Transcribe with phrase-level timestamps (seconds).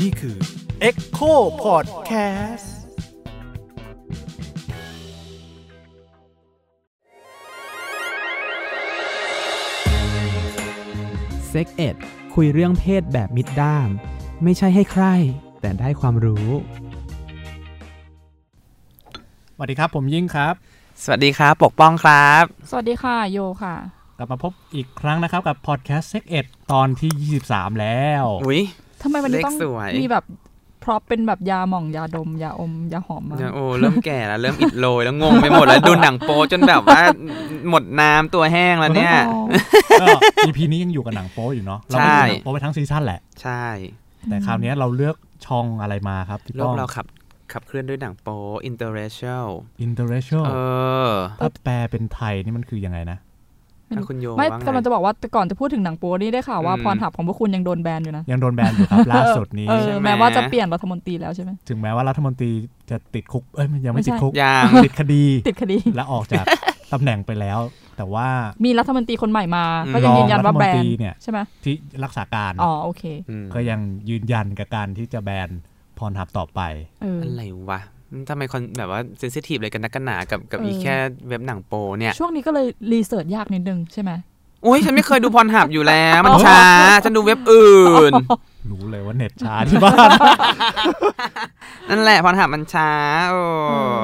[0.00, 0.36] นี่คือ
[0.88, 1.32] Echo
[1.64, 2.66] Podcast
[11.48, 11.96] เซ็กเอ็ด
[12.34, 13.88] คุยเรื่องเพศแบบมิดด้าม
[14.42, 15.04] ไม่ใช่ให้ใคร
[15.60, 16.48] แต่ได้ความรู้
[19.54, 20.54] สวัสดีครับ ผมยิ่งครับ
[21.02, 28.62] สวัสดีครับ ปกป้องครับ สวัสดีค่ะ โยค่ะ กลับมาพบอีกครั้งนะครับ กับ Podcast Sex Ed ตอนที่ 23 แล้วอุ้ย
[29.02, 30.24] ทำไมวันนี้ต้องเลขสวยมีแบบ
[30.82, 37.00] prop เป็นแบบยาหม่องยาดม ยาอม ยาหอมมาโอ้เริ่มแก่แล้ว เริ่มอิดโรยแล้วงงไปหมดแล้วดูหนังโป๊จนแบบว่า
[37.68, 39.40] หมดน้ำตัวแห้งแล้วเนี่ยอ๋อ
[40.00, 40.06] ก็
[40.46, 43.64] EP นี้ยังอยู่กับหนังโป๊อยู่เนาะเราใช่ก็ดูหนังโป๊ไปทั้ง season แหละ ใช่
[44.28, 45.16] แต่คราวนี้เราเลือก
[45.46, 47.06] ช่องอะไรมาครับพี่โลป้กองเราขับ
[47.52, 49.48] ขับเคลื่อนด้วยหนังโป๊ interracial
[49.86, 50.52] Interracial เอ
[51.10, 53.29] อถ้าแปลเป็นไทยนี่มันคือยังไงนะไม่รู้อะ
[54.08, 62.50] คุณโยไม่ว่าไงกำลังจะบอกว่าแต่ก่อนจะพูดถึงหนังโป๊นี่ได้ข่าวว่าอืมพรหับของพวกคุณยังโดนแบนอยู่นะ ยังโดนแบนอยู่ครับล่าสุดนี้เออใช่ไหมแม้ว่าจะเปลี่ยนรัฐมนตรีแล้วใช่ไหมถึงแม้ว่ารัฐมนตรี
[62.90, 66.44] จะติดคุกเอ้ยยังไม่ไม่ใช่ติดคุกยังติดคดีติดคดีและออกจาก
[66.92, 67.58] ตำแหน่งไปแล้ว
[67.96, 68.28] แต่ว่า
[68.64, 75.48] มีรัฐมนตรีคนใหม่มาอืมก็ยังยืนยันว่าแบรองรัฐมนตนรีเนี่ยใช่ไหมที่รักษาการอ๋อโอเคอืมก็ยังยืนยันกับการที่จะแบน
[75.98, 76.60] พรหับต่อไป
[77.02, 77.80] เออออะไรวะ
[78.28, 80.96] ทำไมคนแบบว่าเซนซิทีฟเลยกันนักกันหนากับกับเอออีอีแค่
[81.28, 84.10] เว็บหนังโป๊เนี่ยช่วงนี้ก็เลยรีเสิร์ชยากนิดนึงใช่ไหม
[84.66, 86.62] อุ้ยฉันไม่เคยดูพรหับอยู่แล้ว มันช้า
[87.04, 88.12] ฉันดูเว็บอื่น
[88.70, 90.08] รู้เลยว่าเน็ตช้าที่บ้าน
[91.90, 92.90] นั่นแหละพรหับมันช้า
[93.30, 93.98] โอ้เออ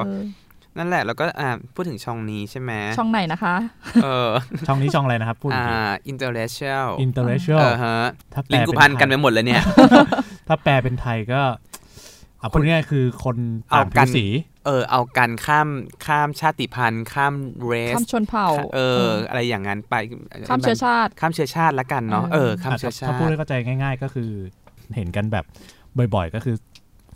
[0.78, 3.54] นั่นแหละแล้วก็อ่าพูดถึงช่องนี้ใช่ไหมช่องไหนนะคะ
[4.02, 4.30] เออ
[4.66, 7.98] ช่องนี้ช่องอะไรนะครับพูดอีอ่ากที interracial Interracial เออฮะ
[8.34, 9.62] ถ้าแปลลิ้นกูเป็นพันกันไทไปยหมดเลยเนี่ย
[10.48, 11.42] ถ้าแปลเป็นไทยก็
[12.46, 13.36] เอาพูดง่ายๆคือคน
[13.74, 14.24] ต่างเอากัผิวนสี
[14.66, 15.68] เออ เอากันข้าม
[16.06, 19.94] ข้ามชาติพันธุ์ ข้ามเรสข้ามชนเผ่า เออ อะไรอย่างนั้นไป
[20.48, 24.30] ข้ามเชื้อชาติ ข้ามเชื้อชาติละกันเนาะเออเออข้ามเชื้อชาถ้าติพูดให้เข้าใจง่าย ๆ ก็คือ
[24.96, 25.44] เห็นกันแบบ
[26.14, 26.56] บ่อยๆ ก็คือ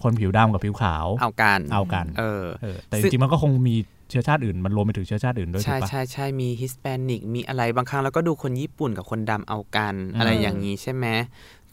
[0.03, 3.77] คนผิวดำกับผิวขาว เอากัน เอากัน เออเออแต่จซึ่งริงๆ มันก็คงมี
[4.11, 11.07] เชื้อชาติอื่น มันรวมไปถึงเชื้อชาติอื่นด้วยถูใช่กปะใช่ใช่มีฮิสแปนิก มีอะไร บางครั้งเราก็ดูคนญี่ปุ่นกับคนดำเอากันอืมอะไรอย่างนี้ใช่ไหม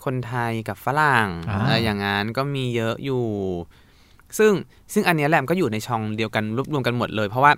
[0.08, 3.24] คนไทยกับฝรั่งอ่าอะไรอย่างนั้นก็มีเยอะอยู่
[4.38, 4.52] ซึ่ง
[4.94, 7.52] ซึ่งอันเนี้ยแหละมันก็อยู่ในช่องเดียวกันรวบรวมกันหมดเลย เพราะว่า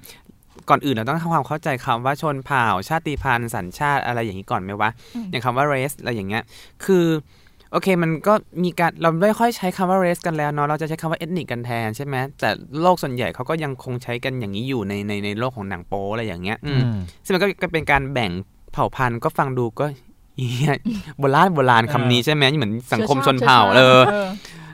[0.69, 6.43] ก่อนอื่นเราต้องทำความเข้าใจคำว่าชนเผ่า ชาติพันธุ์สัญชาติอะไรอย่างนี้ก่อนไหมวะอืมอย่างคำว่า race อะไรอย่างเงี้ย
[6.85, 7.05] คือ
[7.71, 8.33] โอเคมันก็
[8.63, 12.49] มีการเราไม่ค่อยใช้คำว่า race กันแล้วเนาะเราจะใช้คำว่า ethnic กันแทนใช่ไหมแต่
[12.81, 18.31] โลกส่วนใหญ่เขาก็ยังคงใช้กันอย่างนี้อยู่ในในในโลกของหนังโป๊อะไรอย่างเงี้ย อืมอืมซึ่งมันก็ก็เป็นการแบ่ง
[18.73, 20.08] เผ่าพันธุ์ก็ฟังดูก็เหี้ย
[21.19, 23.99] โบราณโบราณคำนี้ใช่ไหมเหมือนสังคมชนเผ่าเออ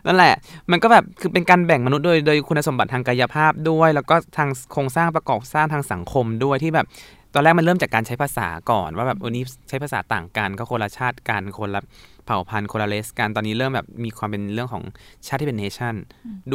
[0.07, 0.35] นั่นแหละ
[0.71, 6.87] มันก็แบบคือเป็นการแบ่งมนุษย์โดยโดยคุณสมบัติทางกายภาพด้วย แล้วก็ทางโครงสร้างประกอบสร้างทางสังคมด้วยที่แบบ
[7.33, 11.81] ตอนแรกมันเริ่มจากการใช้ภาษาก่อนว่าแบบวันนี้ใช้ภาษาต่างกันก็คนละชาติกันคนละ
[12.25, 14.83] เผ่าพันธุ์คนละเลสกันตอนนี้เริ่มแบบมีความเป็นเรื่องของ
[15.27, 15.95] ชาติที่เป็นเนชั่น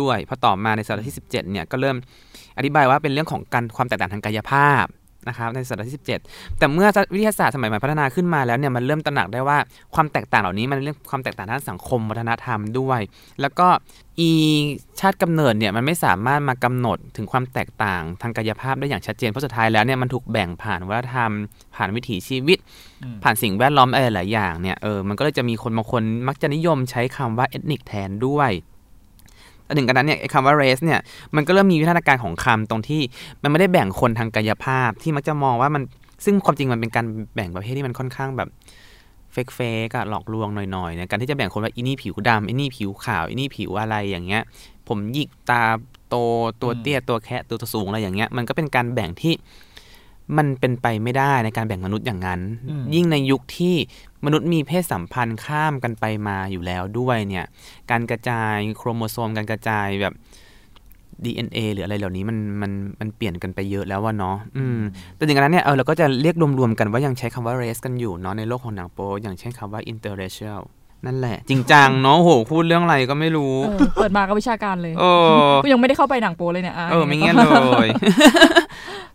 [0.01, 1.97] ด้วยพอต่อมาในศตวรรษที่ 17เนี่ยก็เริ่ม
[2.59, 4.85] อธิบายว่าเป็นเรื่องของการความแตกต่างทางกายภาพ
[5.29, 5.97] นะครับในศตวรรษที่
[6.31, 9.59] 17 แต่เมื่อวิทยาศาสตร์สมัยใหม่พัฒนาขึ้นมาแล้วเนี่ยมันเริ่มตระหนักได้ว่า
[9.95, 13.01] ความแตกต่างเหล่านี้มันเรื่องความแตกต่างด้านสังคมวัฒนธรรมด้วย
[13.41, 13.69] แล้วก็
[14.21, 14.31] อี
[15.01, 21.31] ชาติกำเนิดเนี่ยมันไม่สามารถมากำหนดถึงความแตกต่างทางกายภาพได้อย่างชัดเจนเพราะสุดท้ายแล้วเนี่ยมันถูกแบ่งผ่านวัฒนธรรม
[21.77, 22.59] ผ่านวิถีชีวิต
[23.23, 28.51] ผ่านสิ่งแวดล้อมอะไรหลายอย่างเนี่ยเออมันก็เลยจะมีคนบางคนมักจะนิยมใช้คำว่า ethnic แทนด้วย
[29.71, 31.01] แต่ถึงกันนั้นเนี่ยไอ้คำว่า race เนี่ย
[31.37, 33.03] มันก็เริ่มมีวิวัฒนาการของคำตรงที่
[33.43, 35.83] มันไม่ได้แบ่งคนทางกายภาพที่มักจะมองว่ามัน
[36.25, 38.49] ซึ่งความจริงมันเป็นการแบ่งประเภทที่มันค่อนข้างแบบ
[39.33, 44.43] เฟกเฟกอะหลอกลวงหน่อยๆเนี่ยการที่จะแบ่งคนว่าอีนี่ผิวดำอีนี่ผิวขาวอีนี่ผิวอะไรอย่างเงี้ย
[44.89, 45.63] ผมหยิกตา
[46.09, 46.17] โต
[46.63, 49.35] ตัวเตี้ยตัวแคะตัวสูงอะไรอย่างเงี้ย มันก็เป็นการแบ่งที่
[50.39, 53.75] มันเป็นไปไม่ได้ในการแบ่งมนุษย์อย่างนั้นอืมยิ่งในยุคที่
[54.25, 57.47] มนุษย์มีเพศสัมพันธ์ข้ามกันไปมาอยู่แล้วด้วยเนี่ย
[57.91, 60.15] การกระจายโครโมโซมการกระจายแบบ
[61.25, 64.81] DNA หรืออะไรเหล่านี้มันมันมันเปลี่ยนกันไปเยอะแล้วว่าเนาะอืม
[65.17, 70.63] แต่อย่างนั้นเนี่ยเออเราก็จะเรียกรวมๆกันว่ายังใช้คำว่า race กันอยู่เนาะในโลกของหนังโป๊อย่างเช่นคำว่า interracial
[71.07, 75.29] นั่นแหละ จริงจังเนาะโหพูดเรื่องอะไรก็ไม่รู้เออเปิดมาก็วิชาการเลยเออ
[75.63, 77.49] กูยังไม่ได้เข้าไปหนังโปเลยเนี่ยะเออไม่เงี้ยเล
[77.87, 77.89] ย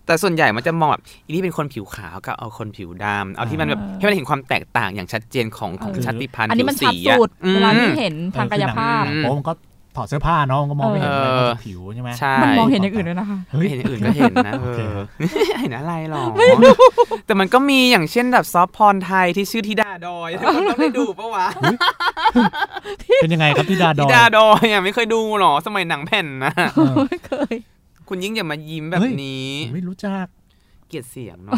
[0.06, 9.54] แต่ส่วนใหญ่มันจะมองแบบอีนี่เป็นคนผิวขาวกับเอาคนผิวดำเอาที่มันแบบให้มันเห็นความแตกต่างอย่างชัดเจนของของชาติพันธุ์อันนี้ผิวมันชัสีดอะสุดอืมเวลาที่เห็นทางกายภาพหนังโป๊มันก็
[9.98, 14.98] ถอดเสื้อผ้าเนาะมันก็มองไม่เห็นเลยเออว่าผิวใช่ไหมใช่มันมองเห็นอย่างอื่นด้วยนะคะเฮ้ยเห็นอย่างอื่นก็เห็นนะโอเอเคอ
[15.62, 16.24] เห็นอะไรหรอ
[17.26, 21.48] แต่มันก็มีอย่างเช่นแบบซอฟต์พรไทยที่ชื่อธิดาดอยทุกคนต้องได้ดูปะวะ
[23.22, 27.54] เป็นยังไงครับพี่ดาดธิอยดาดอยอะไม่เคยดูหรอสมัยหนังแผ่นนะเออไม่เคย
[28.10, 30.26] คุณยิ่งอย่ามายิ้มแบเฮ้บยนี้ผมไม่รู้จัก
[30.90, 31.54] เกลียดเสียงเนาะ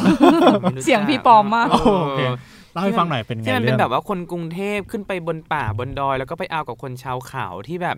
[0.62, 2.22] ไม่รู้จักเสียงพี่ปลอมมากเออโอเค
[2.67, 7.97] เล่าให้ฟังหน่อยเป็นไงที่มันเป็นเรื่องแบบว่าคนกรุงเทพขึ้นไปบนป่าบนดอย แล้วก็ไปเอากับคนชาวเขาที่แบบ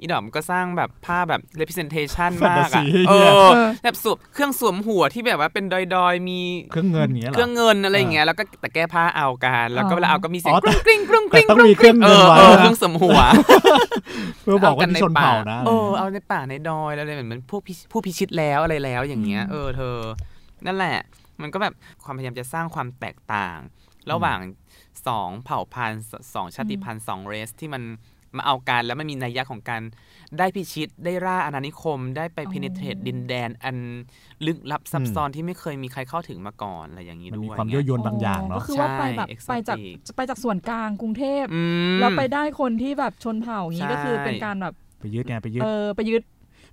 [0.00, 3.12] อีดอมก็สร้างแบบภาพแบบ representation มากอะเอ
[3.46, 3.48] อ
[3.84, 6.40] แบบสวมเครื่องสวมหัวที่แบบว่าเป็นดอยดอยๆมี
[6.72, 13.20] เครื่องเงินอย่างเงี้ยเหรเครื่องเงินอะไรอย่างเงี้ยแล้วก็แต่แก้ผ้าเอากันแล้วก็อ๋อเวลาเอาก็มีเสียงอ๋อกแต่รุ้งกริ้งกรุ้งกแต่ริ้งต้องกรุ้มีงเครื่องเอเงินอไว้เออนะเครื่องสวมหัว
[14.42, 19.96] เพื่อบอกว่าที่ชนเผ่านะเออเอาในป่าในดอยแล้วอะไรเหมือนผู้พิผู้พิชิตแล้วอะไรแล้วอย่างเงี้ย เออเธอ
[20.66, 20.98] นั่นแหละ
[21.42, 21.74] มันก็แบบ
[22.04, 23.58] ความพยายามจะสร้างความแตกต่าง
[24.10, 24.40] ระหว่าง
[25.06, 27.82] สองเผ่าพันธุ์สสองชาติพันธุ์สองเรสที่มัน
[28.36, 29.82] มาเอากันแล้วมันมีนัยยะของการ
[30.38, 33.76] ได้พิชิตได้ร่าอาณานิคม ได้ไปอ๋อ penetrate ดินแดนอัน
[34.46, 41.62] ลึกลับซับอืมซ้อนที่ไม่เคยมีใครเข้าถึงมาก่อนอะไรอย่างนี้มันด้มีวยความยั่วยวนบางอย่างก็เนาะคือว่าไปแบบใช่ไปจาก exotic ไปจากส่วนกลางกรุงเทพอื
[41.94, 46.22] มแล้วไปได้คนที่แบบชนเผ่าอย่างนี้ใช่ก็คือเป็นการแบบไปยึดไงไปยึดเออไปยึด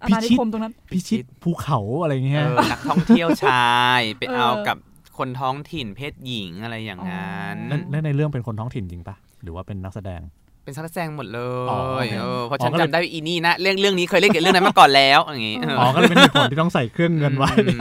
[0.02, 4.78] อาพิณานิชิตคมตรงนั้นพิชิตภูเขาอะไรเงี้เอยอนักท่องเที่ยวชายไปเออเอากับ
[5.18, 10.22] คนท้องถิ่นเพศหญิงอะไรอย่างนั้นอ๋อแล้วแล้วในเรื่องเป็นคนท้องถิ่นจริงปะหรือว่าเป็นนักแสดง
[10.64, 17.80] เป็นซักแซงหมดเลอ๋อโอยเคเออเพราะอ๋อฉันก็เลยจำได้ว่าอีนี่นะเรื่องเรื่องนี้เคยเล่นกับเรื่องนั้นมาก่อนแล้วอย่างงี้อ๋อก็เลยเป็นเหตุผลที่ต้องใส่เครื่องเงินไว้อืม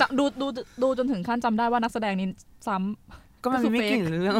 [0.00, 0.46] จะดูดู
[0.82, 2.26] ดูจนถึงขั้นจำได้ว่านักแสดงนี้
[2.66, 4.34] ซ้ำ ก็มันก็คือไม่ fake เกี่ยวเรื่อง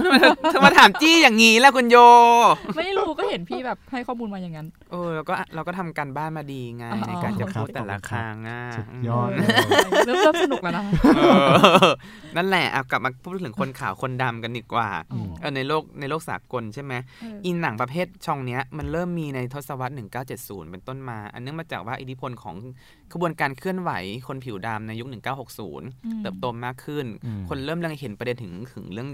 [0.51, 1.97] เธอมาถามจี้อย่างนี้แล้วคุณโย
[2.77, 10.85] ไม่รู้ก็เห็นพี่แบบให้ข้อมูลมาอย่างนั้น เออเราก็เราก็ทำการบ้านมาดีไงอ๋อในการจะครับพูดแต่ละครั้งอะสุดยอดเเริ่มเริ่มสนุกแล้วนะ
[11.17, 11.21] เอ
[11.87, 11.89] อ
[12.37, 22.57] นั่นแหละเอากลับมาพูดถึงคนขาวคนดำกันดีกว่าอ๋อเออในโลกในโลกสากลใช่ไหมเอออินหนังประเภทช่องเนี้ยมันเริ่มมีในทศวรรษ 1970 เป็นต้นมา อันเนื่องมาจากว่าอิทธิพลของ
[23.13, 23.91] ขบวนการเคลื่อนไหว
[24.29, 25.09] คนผิวดำในยุค
[25.65, 29.09] 1960 เติบโตมากขึ้นอืมคนเริ่มเรื่องเห็นประเด็นถึงถึงเรื่อง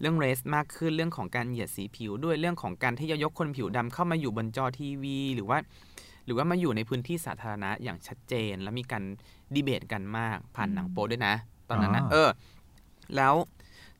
[0.00, 5.58] เรื่องเรสมากขึ้นเรื่องของการเหยียดสีผิวด้วยเรื่องของการที่จะยกคนผิวดำเข้ามาอยู่บนจอทีวี หรือว่า
[6.26, 9.02] หรือว่ามาอยู่ในพื้นที่สาธารณะอย่างชัดเจน แล้วมีการ
[9.54, 11.34] ดีเบตกันมากผ่านหนังโป๊ด้วยนะ
[11.68, 12.28] ตอนนั้นนะอ๋อเออ
[13.16, 13.34] แล้ว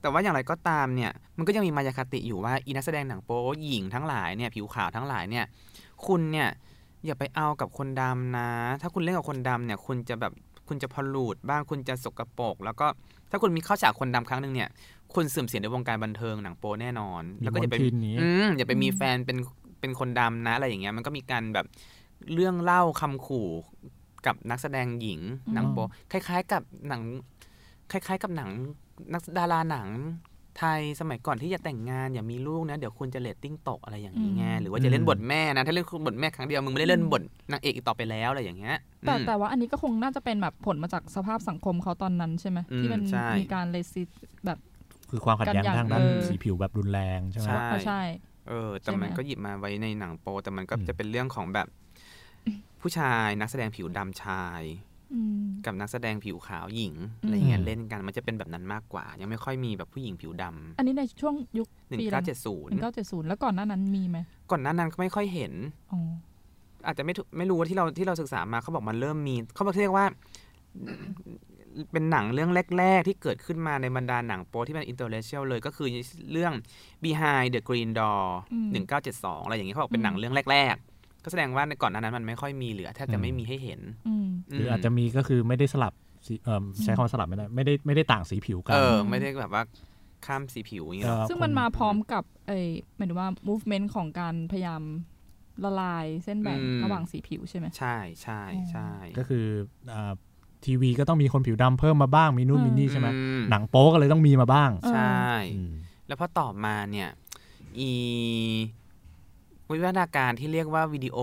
[0.00, 5.44] แต่ว่าอย่างไรก็ตามเนี่ย มันก็ยังมีมายาคติอยู่ว่าอีนักแสดงหนังโป๊หญิงทั้งหลายเนี่ยผิวขาวทั้งหลายเนี่ย
[6.06, 6.48] คุณเนี่ย
[7.06, 8.50] อย่าไปเอากับคนดำนะ
[8.80, 10.32] ถ้าคุณเล่นกับคนดำเนี่ย คุณจะแบบ
[10.68, 12.86] คุณจะพอลูดบ้างคุณจะสกปรกแล้วก็
[13.30, 14.68] ถ้าคุณมีเข้าฉากคนดำครั้งหนึ่งเนี่ย
[15.14, 19.38] คุณเสื่อมเสียในวงการบันเทิงหนังโป๊แน่นอนมีแล้วก็มอย่าลไปทินนี้อืมอย่าไปมีแฟนเป็น
[19.80, 21.66] เป็นคนดำนะอะไรอย่างเงี้ยมันก็มีการแบบ
[22.34, 23.48] เรื่องเล่าคำขู่
[24.26, 27.02] กับนักแสดงหญิงอืมหนังโป๊คล้าย ๆ กับหนัง
[27.92, 28.50] คล้าย ๆ กับหนัง
[29.12, 29.88] นักดาราหนัง
[30.60, 37.22] ไทยสมัยก่อนที่จะแต่งงานอย่ามีลูกนะ เดี๋ยวคุณจะเรตติ้งตกอะไรอย่างนี้ไงหรือว่าจะเล่นบทแม่นะ ถ้าเล่นบทแม่ครั้งเดียวมึงไม่ได้เล่นบท
[37.52, 38.76] นางเอกอีกต่อไปแล้วอะไรอย่างเงี้ย
[39.06, 44.02] แต่อืมแต่ว่าอันนี้ก็คงน่าจะเป็นแบบผลมาจากสภาพสังคมเขาตอนนั้นใช่ไหมอืมที่มันใช่มีการเลสิ
[44.46, 44.58] แบบ
[45.10, 48.02] คือความขัดแย้งกันอย่างทางด้านเออสีผิวแบบรุนแรงใช่ไหมใช่ก็ใช่
[48.48, 51.66] เออแต่ใช่ไหมมันก็หยิบมาไว้ในหนังโปแต่มันก็อืมจะเป็นเรื่องของแบบ
[52.80, 54.89] ผู้ชายนักแสดงผิวดำชายอืม
[55.66, 60.44] กับนักแสดงผิวขาวหญิงอืมอะไรเงี้ยเล่นกันมันจะเป็นแบบนั้นมากกว่า ยังไม่ค่อยมีแบบผู้หญิงผิวด
[60.78, 64.18] อันนี้ในช่วงยุคำหนึ่งปีเก้าเจ็ดศูนหนึ่ย์งเก้าเจ็ดศูนย์แล้วก่อนหน้านั้นมีไหม
[64.50, 65.52] ก่อนหน้านั้นก็ไม่ค่อยเห็น
[65.92, 66.00] อ๋อ
[66.86, 70.06] อาจจะไม่ถูกไม่รู้ว่าที่เราที่เราศึกษามาเขาบอกมันเริ่มมีเขาบอกเรียกว่า
[71.92, 75.88] เป็นหนังเรื่องแรก ๆ ที่เกิดขึ้นมาในบรรดาหนังโป๊ที่เป็น interracial เลยก็คือ
[76.32, 76.52] เรื่อง
[77.04, 78.68] Behind the Green Door อืม
[79.08, 80.89] 1972 อะไรอย่างเงี้ยเขาบอกเป็นหนังอืมเรื่องแรก ๆ
[81.24, 85.92] ก็แสดงว่าในก่อนหน้านั้นมันไม่ค่อยมีเหลือแทบจะไม่มีให้เห็นอืมหรืออาจจะมีก็คือไม่ได้สลับ
[86.26, 89.62] สีเออใช้คำว่าสลับไม่ได้ไม่ได้ไม่ได้ต่างสีผิวกันเออไม่ได้แบบว่า
[90.26, 92.58] ข้ามสีผิวอย่างเงี้ยเอ่อซึ่งมันมาพร้อมกับไอ้
[92.96, 94.82] หมายถึงว่า movement ของการพยายาม
[95.64, 99.44] ละลายเส้นแบ่งอืมระหว่างสีผิวใช่ไหมใช่ใช่ใช่ก็คือ
[99.92, 100.12] อ่า
[100.64, 105.20] ทีวีก็ต้องมีคนผิวดำเพิ่มมาบ้างมีนู่นอืมมีนี่ใช่ไหมอืหนังโป๊ก็เลยต้องมีมาบ้าง ใช่
[105.54, 105.72] อืม
[106.06, 107.08] แล้วพอต่อมาเนี่ย
[107.78, 107.90] อี
[109.72, 111.18] วิวัฒนาการที่เรียกว่าวิดีโอ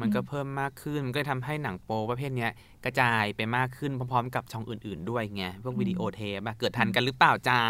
[0.00, 2.50] มันก็อืมเพิ่มมากขึ้น มันก็เลยทำให้หนังโปประเภทเนี้ย
[2.84, 7.60] กระจายไปมากขึ้นพร้อมๆ กับช่องอื่นๆด้วยไงพวกวิดีโอเทปอะเกิดทันกันหรือเปล่าจ๊ะ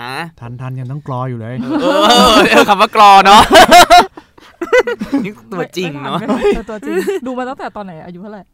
[0.40, 1.86] ทันทันยังต้องกรออยู่เลยเอ
[2.32, 3.42] อเออคำว่ากรอเนาะ
[5.24, 6.94] นี่ตัวจริงเนาะไม่ไม่เออตัวจริง
[7.26, 8.53] ดูมาตั้งแต่ตอนไหนอายุเท่าไหร่เอ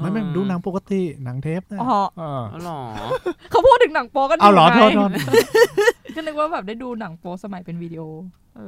[0.00, 2.80] ไม่ไม่ดูหนังปกติหนังเทปนะอ๋อเอออ๋อเหรอ
[3.50, 5.10] เขาพูดถึงหนังโป๊กันเอาเหรอโทษไงโทษ
[6.16, 8.02] ก็นึกว่าแบบได้ดูหนังโป๊สมัยเป็นวิดีโอ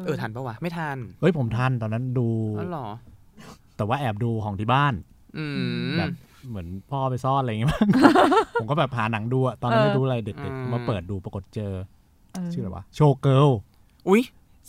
[0.04, 2.28] เออทันปะวะไม่ทันเฮ้ยผมทันตอนนั้นดู
[2.58, 2.86] อ๋อเหรอ
[3.76, 4.94] แต่ว่าแอบดูของที่บ้าน
[5.38, 6.08] อืมแบบ
[6.48, 7.88] เหมือนพ่อไปซ่อนอะไรอย่างเงี้ยมั้ง
[8.60, 11.72] ผมก็แบบหาหนังดูอะตอนนั้นเออไม่รู้อะไรเด็ดอืมๆมาเปิดดูปรากฏเจอ
[12.32, 13.48] เออชื่ออะไรวะ Showgirls
[14.08, 14.22] อุ้ย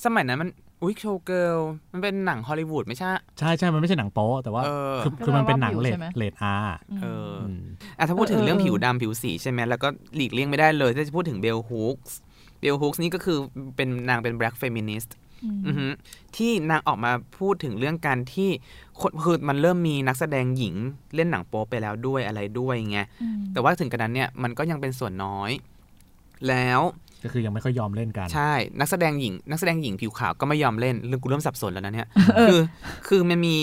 [0.04, 0.50] สมัยนั้นมัน
[0.82, 1.58] อุ้ย Showgirls
[1.94, 7.64] มันเป็นหนังฮอลลีวูดไม่ใช่ ใช่ใช่มันไม่ใช่หนังโป๊แต่ว่าเออคือคือมันเป็นหนังเรตเรต R เอออืม
[7.98, 13.38] อะถ้าพูดถึงเออเรื่องเออผิวดำผิวสีใช่ไหมแล้วก็หลีกเลี่ยงไม่ได้เลยถ้าจะพูดถึง bell hooks bell hooks นี่ก็คือ
[13.76, 15.10] เป็นนางเป็น black feminist
[15.44, 15.88] อืมอือฮึ
[16.36, 18.50] ที่นางออกมาพูดถึงเรื่องการที่
[19.00, 20.76] คนคือมันเริ่มมีนักแสดงหญิง
[21.16, 25.52] เล่นหนังโป๊ไปแล้วด้วยอะไรด้วยไงอืมแต่ว่าถึงกระนั้นเนี่ยมันก็ยังเป็นส่วนน้อย
[26.48, 26.82] แล้ว
[27.24, 32.08] ก็คือยังไม่ค่อยยอมเล่นกัน ใช่ นักแสดงหญิง นักแสดงหญิงผิวขาวก็ไม่ยอมเล่น เรื่องกูเริ่มสับสนแล้วนะเนี่ย
[32.48, 32.60] คือ
[33.08, 33.56] คือมันมี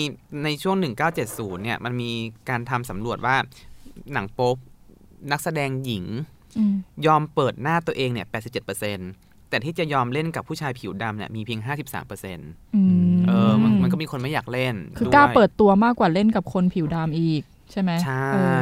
[0.43, 0.75] ในช่วง
[1.19, 2.11] 1970 เนี่ย มันมี
[2.49, 3.35] การทำสำรวจว่า
[4.13, 4.55] หนังโป๊
[5.31, 6.05] นักแสดงหญิง
[6.57, 6.73] อืม
[7.05, 8.27] ยอมเปิดหน้าตัวเองเนี่ย
[8.87, 11.59] 87%แต่ที่จะยอมเล่นกับผู้ชายผิวดำเนี่ยมีเพียง
[12.17, 12.81] 53%อื
[13.15, 18.37] มเออมันมันก็มีคนไม่อยากเล่น คือด้วยกล้าเปิดตัวมากกว่าเล่นกับคนผิวดำอีกใช่ไหมใช่เอ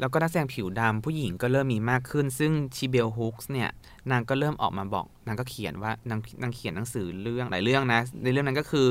[0.00, 3.68] แล้วก็นักแสดงผิวดำผู้หญิงก็เริ่มมีมากขึ้น ซึ่งชีเบลฮุกส์เนี่ย
[4.10, 8.88] นางก็เริ่มออกมาบอก นางก็เขียนว่านางนางเขียนหนังสือเรื่องหลายเรื่องนะ ในเรื่องนั้นก็คือ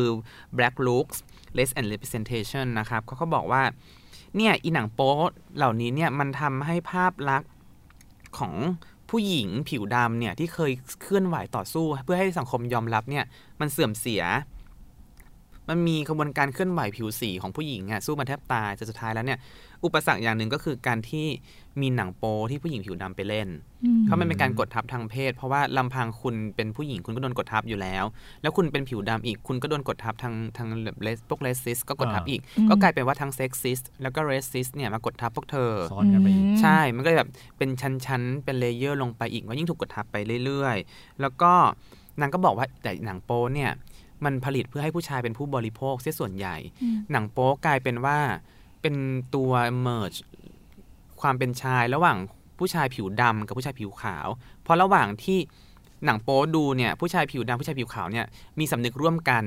[0.57, 1.17] Black Looks
[1.57, 3.61] Less and Representation นะครับเขาก็บอกว่า
[4.35, 5.13] เนี่ยอีหนังโป๊
[5.57, 7.51] เหล่านี้เนี่ยมันทำให้ภาพลักษณ์
[8.37, 8.53] ของ
[9.09, 10.71] ผู้หญิงผิวดำเนี่ยที่เคย
[11.01, 13.25] เคลื่อนไหวต่อสู้ เพื่อให้สังคมยอมรับเนี่ย
[13.59, 14.23] มันเสื่อมเสีย
[15.69, 19.39] มันมีขบวนการเคลื่อนไหวผิวสีของผู้หญิงอะสู้มาแทบตายจนสุดท้ายแล้วเนี่ย
[19.85, 21.25] อุปสรรคอย่างหนึ่งก็คือการที่
[21.81, 23.47] มีหนังโป๊ที่ผู้หญิงผิวดำไปเล่น
[23.83, 28.03] อืมเพราะมันเป็นการกดทับทางเพศ เพราะว่าลำพังคุณเป็นผู้หญิงคุณก็โดนกดทับอยู่แล้ว
[28.41, 40.15] แล้วคุณเป็นผิวดำอีกคุณก็โดนกดทับทางทางแบบ race พวก racist ก็กดทับอีกอืมก็กลายเป็นว่าทั้งเซ็กซิสแล้วก็ racist เนี่ยมากดทับพวกเธอซ้อนกันไปอีกอืมใช่ มันก็เลยแบบเป็นชั้นๆเป็น layer ลงไปอีกว่ายิ่งถูกกดทับไป
[40.45, 41.51] เรื่อยๆ แล้วก็
[42.19, 43.71] นางก็บอกว่าแต่หนังโป๊เนี่ย
[44.25, 48.19] มันผลิตเพื่อให้ผู้ชายเป็นผู้บริโภคเสียส่วนใหญ่อืมหนังโป๊กลายเป็นว่า
[48.87, 49.51] เป็นตัว
[49.81, 50.13] merge
[51.21, 52.17] ความเป็นชายระหว่าง
[52.59, 54.27] ผู้ชายผิวดำกับผู้ชายผิวขาว
[54.63, 55.39] เพราะระหว่างที่
[56.05, 58.25] หนังโป๊ดูเนี่ยผู้ชายผิวดำผู้ชายผิวขาวเนี่ย
[58.59, 59.43] มีสำนึกร่วมกัน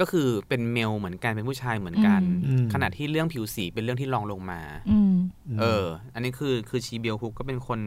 [0.00, 5.12] ก็คือเป็น male เหมือนกันเป็นผู้ชายเหมือนกันอืมขณะที่เรื่องผิวสีเป็นเรื่องที่รองลงมาอืม
[5.60, 7.80] เออ อันนี้คือคือชี bell hooks ก็เป็นคน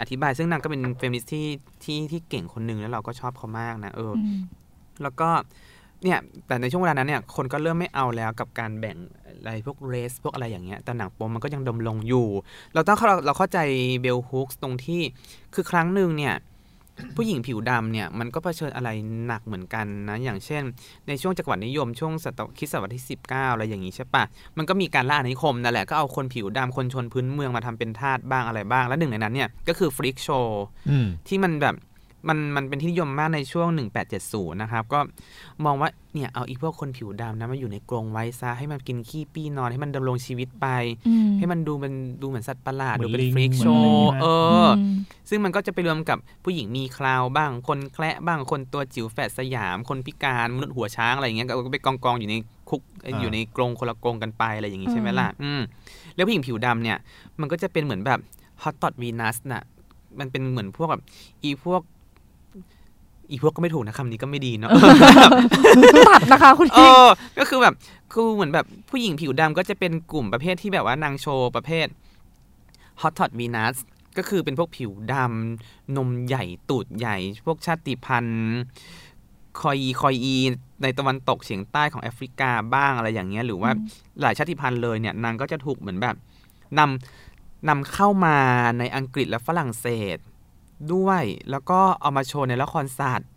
[0.00, 1.46] อธิบาย ซึ่งนางก็เป็นเฟมินิสต์ที่
[1.84, 4.40] ที่ที่เก่งคนหนึ่งแล้วเราก็ชอบเขามากนะเออออืม
[5.02, 5.28] แล้วก็
[6.04, 12.28] เนี่ยแต่ในช่วงเวลานั้นเนี่ยคนก็เริ่มไม่เอาแล้วกับการแบ่งอะไรพวก race พวกอะไรอย่างเงี้ยแต่หนังโป๊มันก็ยังดำรงอยู่
[12.74, 13.58] เราต้องเราเราเข้าใจ
[14.00, 15.02] bell hooks ตรงที่
[15.54, 16.34] คือครั้งหนึ่งเนี่ย
[17.16, 18.88] ผู้หญิงผิวดำเนี่ยมันก็เผชิญอะไร
[19.26, 20.62] หนักเหมือนกันนะ อย่างเช่น
[21.08, 24.24] ในช่วงจักรวรรดินิยมช่วงศตวรรษคริดศตวรรษที่ 19 อะไรอย่างงี้ใช่ปะ
[24.56, 31.74] มันก็มีการล่าอาณานิคมนั่นแหละก็เอาคนผิวดำคนชนพื้นเมืองมาทำเป็นทาสบ้างอะไรบ้าง และหนึ่งในนั้นเนี่ยก็คือฟริกโชว์อืมที่มันแบบ
[32.28, 33.68] มันมันเป็นที่นิยมมากในช่วง
[34.14, 35.00] 1870 นะครับ ก็
[35.64, 40.66] มองว่าเนี่ยเอาอีพวกคนผิวดำนะมาอยู่ในกรงไว้ซะ ให้มันกินขี้ปี้นอนให้มันดำรงชีวิตไป
[41.08, 44.26] อืมให้มันดูเป็นดูเหมือนสัตว์ประหลาดเหมืดูอนเป็นลิงฟรีกเหมือนโชอะไรอย่างงี้ว์ไหมเอ
[44.64, 44.70] ออม
[45.28, 52.34] ซึ่งมันก็จะไปรวมกับผู้หญิงมีคราวบ้าง คนแคระบ้างคนตัวจิ๋วแฝดสยาม คนพิการมนุษย์หัวช้างอะไรอย่างเงี้ยก็ไปกองกองๆอยู่ใน
[52.68, 52.82] คุก
[53.20, 55.60] อยู่ในกรงคนละกรงกันไปอะไรอย่างงี้ใช่ไหมล่ะอืม
[56.14, 56.98] แล้วผู้หญิงผิวดำเนี่ย
[57.40, 58.20] มันก็จะเป็นเหมือนแบบ
[58.62, 59.62] ฮอตตอดวีนัสน่ะ
[60.18, 61.02] มันเป็นเหมือนพวกแบบ
[61.42, 61.82] อีพวก
[63.30, 64.70] อีพวกก็ไม่ถูกนะคำนี้ก็ไม่ดีเนาะ
[66.08, 67.02] ตัดนะคะคุณเอพี่อ
[67.38, 67.74] ก็คือแบบ
[68.12, 71.86] คือเหมือนแบบผู้หญิงผิวดำก็จะเป็นกลุ่มประเภทที่แบบว่านางโชว์ประเภท
[73.00, 73.76] Hottentot Venus
[74.16, 77.16] ก็คือเป็นพวกผิวดำนมใหญ่ตูดใหญ่
[77.46, 78.56] พวกชาติพันธุ์
[79.60, 80.36] คอยอีคอยอี
[80.82, 83.86] ในตะวันตกเฉียงใต้ของแอฟริกาบ้างอะไรอย่างเงี้ย หรือว่าอืม
[84.22, 86.16] หลายชาติพันธุ์เลยเนี่ยนางก็จะถูกเหมือนแบบ
[86.78, 88.36] นำนำเข้ามา
[88.78, 90.18] ในอังกฤษและฝรั่งเศส
[90.94, 93.28] ด้วย แล้วก็เอามาโชว์ในละครสัตว์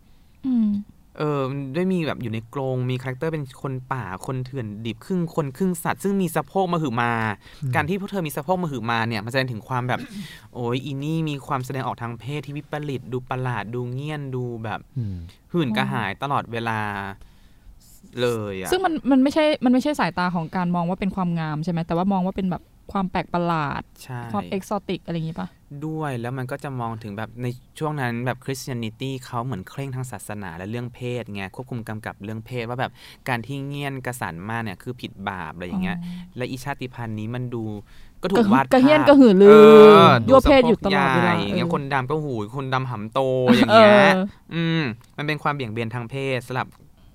[0.46, 0.68] อืม
[1.18, 1.42] เออ
[1.74, 7.12] ด้วยมีแบบอยู่ในกรงมี character เป็นคนป่าคนเถื่อนดิบครึ่งคนครึ่งสัตว์ ซึ่งมีสะโพกมาหือมา
[7.74, 10.00] การที่พวกเธอมีสะโพกมาหือมาเนี่ยมันแสดงถึงความแบบ
[10.54, 15.16] โอ้ยอีนี่มีความแสดงออกทางเพศที่วิปริตดูประหลาดดูเงียนดูแบบอืม
[15.52, 16.80] หื่นกระหายตลอดเวลา
[18.20, 25.48] เลยอะซึ่งมันมันไม่ใช่มันไม่ใช่สายตาของการมองว่าเป็นความงามใช่ไหมแต่ว่ามองว่าเป็นแบบ ความแปลกประหลาดใช่ความเอกซอติกอะไรอย่างงี้ปะ
[25.86, 27.46] ด้วยแล้วมันก็จะมองถึงแบบใน
[27.78, 32.92] ช่วงนั้นแบบคริสเตียนิตี้เขาเหมือนเคร่งทางศาสนาและเรื่องเพศไงควบคุมกำกับเรื่องเพศว่าแบบ
[33.28, 35.98] การที่เงี่ยนกระสันมากเนี่ยคือผิดบาปอะไรอย่างเงี้ย
[36.36, 37.64] และอีชาติพันธุ์นี้มันดู
[38.22, 39.54] ก็ถูกระกหืวาอดกระเฮียนภาพกระหือรือเอ
[40.06, 43.20] อยั่วเพศอยู่ตลอดเวลาใหญ่อย่างเงี้ยเออคนดำก็หูยคนดำหำโต
[43.56, 44.82] อย่างเงี้ยเอออืม
[45.16, 46.68] มันเป็นความเบี่ยงเบนทางเพศสำหรับ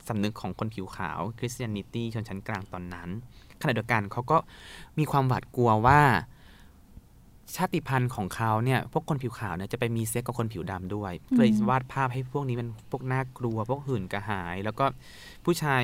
[0.07, 3.09] สำนึกของคนผิวขาว Christianity ชนชั้นกลางตอนนั้น
[3.61, 4.37] ขณะเดียวกันเขาก็
[4.99, 6.01] มีความหวาดกลัวว่า
[7.55, 14.85] ชาติพันธุ์ของเขาเนี่ยพวกคนผิวขาวเนี่ยจะไปมีเซ็กซ์กับคนผิวดำด้วยเลยวาดภาพให้พวกนี้เป็นพวกน่ากลัว พวกหื่นกระหาย แล้วก็
[15.45, 15.83] ผู้ชาย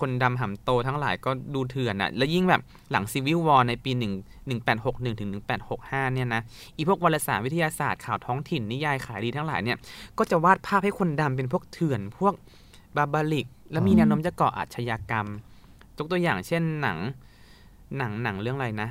[0.00, 4.02] คนดำหำโตทั้งหลายก็ดูเถื่อนอะแล้วยิ่งแบบหลังซีวิลวอร์ในปี 1
[4.50, 5.30] 1861ถึง
[5.72, 6.42] 1865 เนี่ยนะ
[6.76, 9.78] อีพวกวารสารวิทยาศาสตร์ข่าวท้องถิ่นนิยายขายดีทั้งหลายเนี่ย
[10.18, 12.34] ก็จะวาดภาพให้คนดำเป็นพวกเถื่อน พวก
[12.96, 15.26] บาบาลิก แล้วมีแนวโน้มจะก่ออาชญากรรม
[15.98, 16.98] ยกตัวอย่างเช่นหนัง
[17.98, 18.90] หนังหนังเรื่องอะไรนะ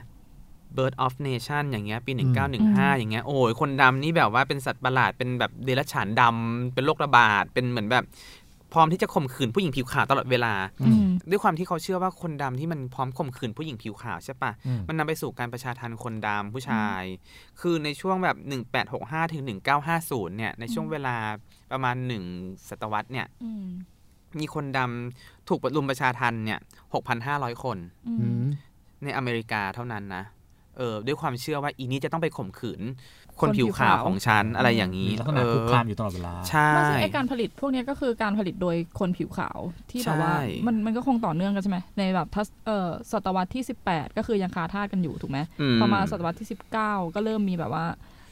[0.77, 2.11] Bird of Nation อย่างเงี้ย ปี
[2.55, 8.05] 1915 อย่างเงี้ย โอ้ย คนดำนี่แบบว่าเป็นสัตว์ประหลาด เป็นแบบเดรัจฉานดำ เป็นโรคระบาด เป็นเหมือนแบบ
[8.73, 17.01] พร้อมที่จะข่มขืนผู้หญิงผิวขาวตลอดเวลาอืมด้วยความที่เขาเชื่อว่าคนดำที่มันพร้อมข่มขืนผู้หญิงผิวขาวใช่ปะอืมมันนำไปสู่การประชาทันคนดำผู้ชาย
[17.59, 18.37] คือในช่วงแบบ
[18.85, 19.43] 1865 ถึง
[19.89, 21.15] 1950 เนี่ย ในช่วงเวลา
[21.71, 21.95] ประมาณ
[22.33, 23.51] 1ศตวรรษเนี่ยอื
[24.33, 26.59] มมีคนดำถูกรุมประชาทันเนี่ย
[27.11, 28.45] 6,500คนอือืมม
[29.03, 30.23] ในอเมริกาเท่านั้นนะ
[30.77, 32.81] เออด้วยความเชื่อว่าอีนี้จะต้องไปข่มขืน
[33.39, 39.59] คนผิวขาวของฉันอะไรอย่างนี้มีลักษเอณะอคุกคามอยู่ตลอดเวลา ใช่ไม่ใช่ไอการผลิตพวกเนี้ยก็คือการผลิตโดยคนผิวขาว
[39.91, 47.85] ที่แบบว่าใช่มันมันก็คงต่อเนื่องกันใช่ไหมในแบบทัศเอ่อศตวรรษที่ 18 ก็คือยังคาทาสกันอยู่ถูกไหมอืพอมาศตวรรษที่ 19 ก็เริ่มมีแบบว่า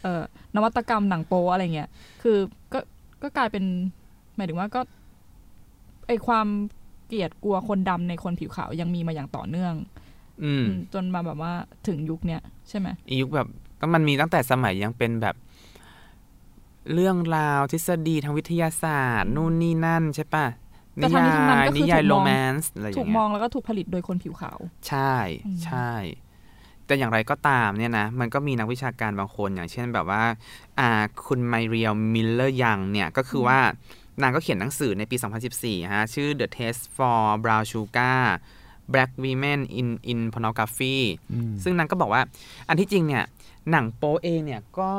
[0.03, 0.21] เอ่อ
[0.55, 1.89] นวัตกรรมหนังโป๊อะไรเงี้ย
[2.21, 2.37] คือ
[2.73, 2.79] ก็
[3.23, 3.63] ก็กลายเป็น
[4.35, 4.81] หมายถึงว่าก็
[6.09, 6.47] ไอความ
[7.07, 9.73] เกลียดกลัวคนดำในคนผิวขาวยังมีมาอย่างต่อเนื่อง
[10.43, 11.53] อืมอืมจนมาแบบว่า
[11.87, 13.47] ถึงยุคเนี้ยใช่ไหมอียุคแบบ
[13.79, 15.35] ก็มันมีตั้งแต่สมัยยังเป็นแบบ
[16.93, 20.45] เรื่องราวทฤษฎีทางวิทยาศาสตร์ นู่นนี่นั่นใช่ปะ
[20.95, 25.13] แต่นิทั้งนี้ยาทั้งนั้นยก็คือนิยายถูกมองโรแมนต์อะไรอย่าถูกงเงี้มอยงแล้วก็ถูกผลิตโดยคนผิวขาว ใช่
[25.45, 25.91] อืมใช่
[26.85, 30.23] แต่อย่างไรก็ตามเนี่ยนะ มันก็มีนักวิชาการบางคนอย่างเช่นแบบว่า
[30.79, 30.89] อ่า
[31.25, 33.59] คุณไมเรียลมิลเลอร์ยังเนี่ยก็คือว่า
[34.21, 35.15] นางก็เขียนหนังสือในปี
[35.53, 38.21] 2014 ฮะ ชื่อ The Taste for Brown Sugar
[38.93, 40.97] Black Women in in Pornography
[41.31, 42.21] อืมซึ่งนางก็บอกว่า
[42.67, 43.23] อันที่จริงเนี่ย
[43.71, 44.91] หนังโป๊เองเนี่ยก็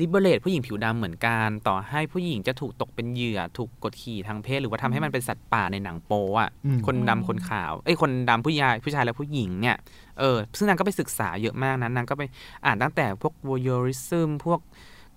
[0.00, 9.76] ลิเบเรตผู้หญิงผิวดำเหมือนกัน ต่อให้ผู้หญิงจะถูกตกเป็นเหยื่อ ถูกกดขี่ทางเพศ หรือว่าทำให้มันเป็นสัตว์ป่าในหนังโป๊อะอืมคนดำคนขาวเอ้ยคนดำผู้ชายผู้ชายและผู้หญิงเนี่ย
[10.18, 12.22] เออซึ่งนางก็ไปศึกษาเยอะมากนะนางก็ไป
[12.66, 14.60] อ่านตั้งแต่พวก voyeurism พวก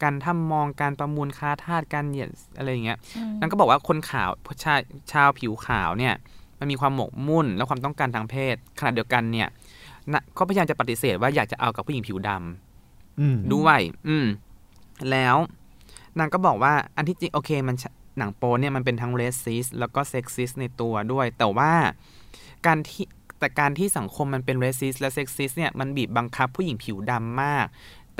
[0.03, 2.97] การทำมองการประมูลค้าทาสการเหยียดอะไรอย่างเงี้ย
[3.39, 4.29] นั่นก็บอกว่าคนขาว
[4.63, 4.75] ชา
[5.11, 6.13] ชาวผิวขาวเนี่ย
[6.59, 9.47] มันมีความหมกมุ่นและความต้องการทางเพศขณะเดียวกันเนี่ย
[10.11, 14.25] นะก็พยายามจะปฏิเสธว่าอยากจะเอากับผู้หญิงผิวดำอืมด้วย อืม
[15.11, 15.35] แล้ว
[16.19, 17.83] นางก็บอกว่าอันที่จริงโอเคมัน
[18.17, 21.73] หนังโป๊เนี่ยมันเป็นทั้ง racist แล้วก็เซ็กซิสในตัวด้วย แต่ว่า
[22.67, 23.05] การที่
[23.39, 27.65] แต่การที่สังคมมันเป็น racist และ sexist เนี่ยมันบีบบังคับผู้หญิงผิวดำมาก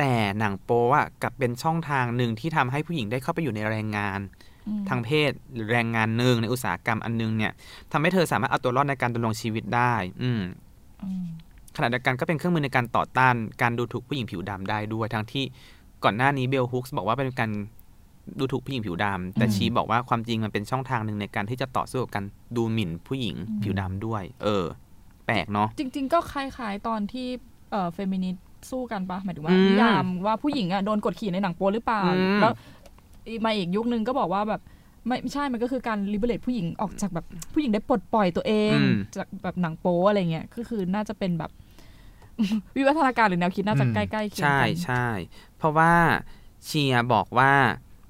[0.01, 4.20] แต่หนังโป๊อะกลับเป็นช่องทางหนึ่งที่ทำให้ผู้หญิงได้เข้าไปอยู่ในแรงงาน
[4.67, 7.51] อืมทางเพศหรือแรงงานหนึ่งในอุตสาหกรรมอันนึงเนี่ย
[7.91, 10.42] ทำให้เธอสามารถเอาตัวรอดในการดำรงชีวิตได้ อืม
[11.03, 11.25] อืม
[11.75, 15.44] ขณะเดียวกันก็เป็นเครื่องมือในการต่อต้านการดูถูกผู้หญิงผิวดำได้ด้วย ทั้งที่
[16.03, 17.51] ก่อนหน้านี้เบลฮุกส์บอกว่าเป็นการ
[18.40, 24.66] ดูถูกผู้หญิงผิวดำแต่อืมชีบอกว่าความจริงมันเป็นช่องทางหนึ่งในการที่จะต่อสู้กับการดูหมิ่นผู้หญิงอืมผิวดำด้วย เออ
[25.25, 27.27] แปลกเนาะจริง ๆ ก็คล้ายๆตอนที่
[27.72, 32.52] เอ่อเฟมินิสต์ สู้กันปะหมายถึงว่าอืมนิยามว่าผู้หญิงอะโดนกดขี่ในหนังโป๊หรือเปล่าอืมแล้ว
[33.30, 34.62] อีกมาอีกยุคนึงก็บอกว่าแบบ
[35.08, 41.52] ไม่ไม่ใช่ มันก็คือการ liberate ผู้หญิงออกจากแบบผู้หญิงได้ปลดปล่อยตัวเองอืมจากแบบหนังโป๊อะไรเงี้ย ก็คือน่าจะเป็นแบบ
[42.76, 45.06] วิวัฒนาการหรือแนวคิดน่าจะอืมใกล้ๆเคียงใช่กันใช่
[45.58, 45.92] เพราะว่า
[46.66, 47.52] เชียร์บอกว่า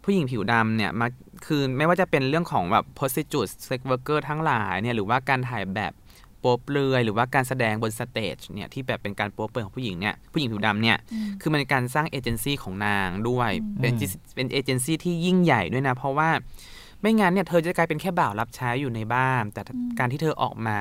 [0.04, 1.08] ผู้หญิงผิวดำเนี่ยมา
[1.46, 5.94] คือไม่ว่าจะเป็นเรื่องของแบบ prostitute sex worker ทั้งหลายเนี่ยหรือว่าการถ่ายแบบ
[6.42, 16.30] โป๊เปลือยหรือว่าการแสดงบน stage เนี่ยที่แบบเป็นการโป๊เปลือยของผู้หญิงเนี่ยผู้หญิงผิวดำเนี่ยอืมคือมันเป็นการสร้างเอเจนซี่ของนางด้วยอืมเป็นอืมเป็นเอเจนซี่ที่ยิ่งใหญ่ด้วยนะเพราะว่า
[17.02, 19.62] ไม่งั้นเนี่ยเธอจะกลายเป็นแค่บ่าวรับใช้อยู่ในบ้าน แต่
[20.00, 20.78] การที่เธอออกมา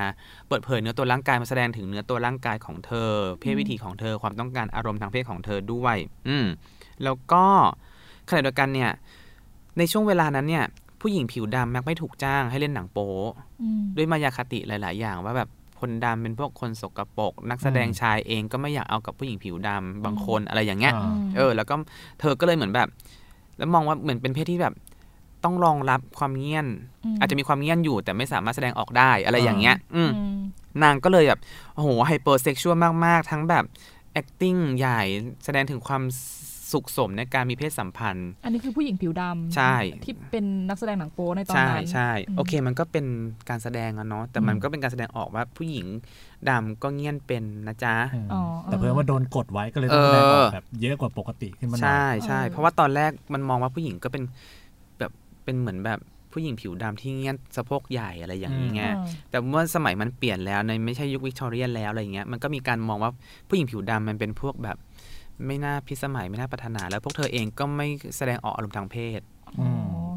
[0.49, 5.96] เปิดเผยเนื้อตัวร่างกายมาแสดงถึงเนื้อตัวร่างกายของเธอ เพศวิถีของเธอความต้องการอารมณ์ทางเพศของเธอด้วย
[6.29, 6.46] อืม
[7.05, 7.44] แล้วก็
[8.29, 8.90] ขณะเดียวกันเนี่ย
[9.79, 10.64] ในช่วงเวลานั้นเนี่ย
[11.01, 13.11] ผู้หญิงผิวดำมักไม่ถูกจ้างให้เล่นหนังโป๊
[13.63, 15.49] อืมด้วยมายาคติหลาย ๆ อย่างว่าแบบ
[15.81, 21.75] คนดำเป็นพวกคนสกปรกนักแสดงชายเองก็ไม่อยากเอากับผู้หญิงผิวดำบางคนอะไรอย่างเงี้ยอ่าเออ แล้วก็
[22.21, 22.89] เธอก็เลยเหมือนแบบ
[23.59, 24.75] แล้วมองว่าเหมือนเป็นเพศที่แบบ
[25.45, 26.67] ต้องรองรับความเงียน
[27.15, 30.39] มอาจจะมีความเงียนอยู่แต่ไม่สามารถแสดงออกได้อะไรอย่างเงี้ย อืมอืม
[30.83, 31.41] นางก็เลยแบบ
[31.75, 33.65] โอ้โหไฮเปอร์เซ็กชวลมาก ๆ ทั้งแบบ
[34.21, 35.01] acting ใหญ่
[35.45, 36.03] แสดงถึงความ
[36.73, 43.07] สุขสมในการมีเพศสัมพันธ์ อันนี้คือผู้หญิงผิวดำใช่ที่เป็นนักแสดงหนังโป๊ในตอนใช่นั้นใช่อืมโอเค มันก็เป็น
[43.49, 45.87] การแสดงอะเนาะแต่มันก็เป็นการแสดงออกว่าผู้หญิง
[46.49, 47.95] ดำก็เงียนเป็นนะจ๊ะ
[48.33, 54.23] อ๋อแต่เพื่อนว่าโดนกดไว้ก็เลยต้องแสดงออกแบบเยอะกว่าปกติขึ้นมาหน่อยใช่ใช่เออเพราะว่าตอนแรกมันมองว่าผู้หญิงก็เป็น
[54.99, 55.13] แบบ
[55.45, 56.01] เป็นเหมือนแบบ
[56.33, 63.13] ผู้หญิงผิวดำที่เงี้ยสะโพกใหญ่อะไรอย่างนี้ไงเออแต่เมื่อสมัยมันเปลี่ยนแล้วในไม่ใช่ยุควิกตอเรียนแล้วอะไรเงี้ยมันก็มีการมองว่า
[63.49, 64.77] ผู้หญิงผิวดำมันเป็นพวกแบบ
[65.46, 69.20] ไม่น่าพิสมัยไม่น่าปรารถนา แล้วพวกเธอเองก็ไม่แสดงออกอารมณ์ทางเพศ
[69.59, 69.68] อ๋อ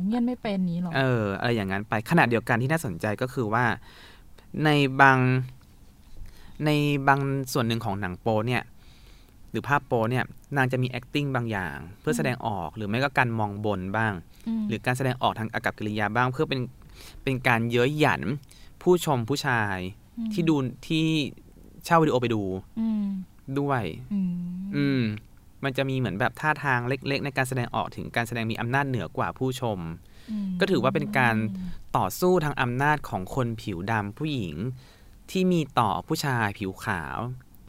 [0.06, 3.66] เงียนไม่เป็นนี้หรอเอออะไรอย่างนั้นไปขณะเดียวกันที่น่าสนใจก็คือว่า
[4.64, 4.70] ใน
[5.02, 5.20] บาง
[6.66, 6.70] ใน
[7.08, 7.20] บาง
[7.54, 8.64] ส่วนหนึ่งของหนังโปเนี่ย
[9.52, 10.24] หรือภาพโปเนี่ย
[10.58, 14.14] นางจะมี acting บางอย่าง เพื่อแสดงออกหรือไม่ก็การมองบนบ้าง
[14.62, 16.60] มหรือการแสดงออกทางอากับกิริยาบ้าง เพื่อเป็น
[17.24, 18.22] เป็นการเย้ยหยัน
[18.82, 19.78] ผู้ชมผู้ชาย
[20.28, 20.56] มที่ดู
[20.88, 21.06] ที่
[21.86, 22.42] เช่าวิดีโอไปดู
[22.80, 23.06] อืม
[23.60, 24.34] ด้วยอืม
[24.76, 25.02] อืม
[25.64, 29.80] มันจะมีเหมือนแบบท่าทางเล็ก ๆ ในการแสดงออกถึงการแสดงมีอำนาจเหนือกว่าผู้ชม
[30.50, 31.36] มก็ถือว่าเป็นการ
[31.98, 34.56] ต่อสู้ทางอำนาจของคนผิวดำผู้หญิง
[35.32, 37.18] ที่มีต่อผู้ชายผิวขาว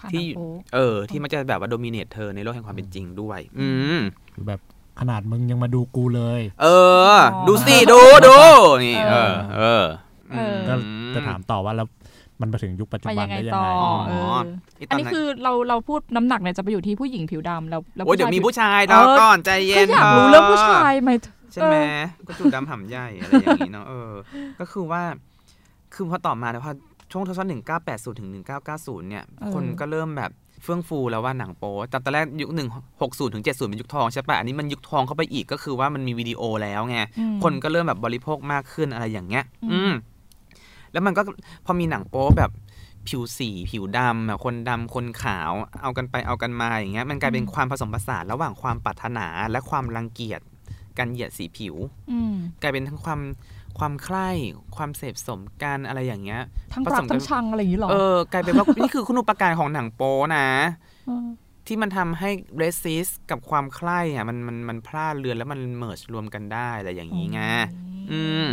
[0.00, 4.00] ผ่านที่หนังโป๊เออ ที่มันจะแบบว่าโดมิเนตเธอในโลกแห่งความเป็นจริงด้วย อืม
[4.34, 4.60] คือแบบ
[5.00, 6.66] ขนาดมึงยังมาดูกูเลย เอ
[7.12, 8.36] อ ดูสิ ดูดู
[8.84, 9.84] นี่ เออ เออ
[10.30, 10.74] เออก็
[11.14, 11.88] จะถามต่อว่าแล้ว
[12.40, 21.10] มันมาถึงยุคปัจจุไปบัยันงไงได้ยังต่อไงอ๋อเออไอ้อันตอนนี้นั้นคือเราเราพูดน้ำหนักเนี่ยจะไปอยู่ที่ผู้หญิงผิวดำแล้วแล้วโอ้ยเดี๋ยวมีผู้ชายเอรออก่อนใจเย็คืนออยากรู้เรื่องผู้ชายไหม
[21.52, 21.76] ใช่ไหม
[22.26, 24.10] ก็จุดดำห่ำใหญ่อะไรอย่างนี้เนาะเออ
[24.60, 25.02] ก็คือว่า
[25.94, 26.72] คือพอต่อมาเนี่ยพอ
[27.12, 30.30] ช่วงทศหนึ่งเก้าแปดศูนย์ถึงหนึ่งเก้าเก้าศูนย์เนี่ย คนก็เริ่มแบบ
[30.62, 32.68] เฟื่องฟูแล้วว่าหนังโป๊แต่ตอนแรกยุคหนึ่ง
[33.02, 39.92] หกศูนย์ถึงเจ็ดศูนย์เป็นยุคทองใช่ปะอันนี้มันยุคทองเข้าไปอีกก็คือว่ามันมีวิดีโอแล้วไงอืมคนก็เริ่มแบบบริโภคมากขึ้นอะไรอย่างเงี้ย อืมอืม
[40.94, 41.22] แล้วมันก็
[41.64, 42.50] พอมีหนังโป๊แบบ
[43.08, 45.52] ผิวสีผิวดำแบบคนดำคนขาว
[45.82, 50.40] เอากันไปเอากันมาอย่างเงี้ยมันกลายเป็นความผสมผสานระหว่างความปรารถนาและความรังเกียจ
[50.98, 51.74] การเหยียดสีผิว
[52.10, 53.20] อืมกลายเป็นทั้งความ
[53.78, 54.28] ความใคร่
[54.76, 60.46] ความเสพสมกันอะไรอย่างเงี้ยทั้งผรัสกมกันทั้งชังอะไรอย่างนี้หรอเออกลายเป็นว่านี่คือคุณอุปการของหนังโป๊นะ
[61.06, 61.26] เออ
[61.66, 67.40] ที่มันทำให้เรสซิสกับความใคร่อะมันมันมันพลาดเรือนแล้วมันเมิร์จรวมกันได้อะไรอย่างนี้ไง
[68.12, 68.48] อืม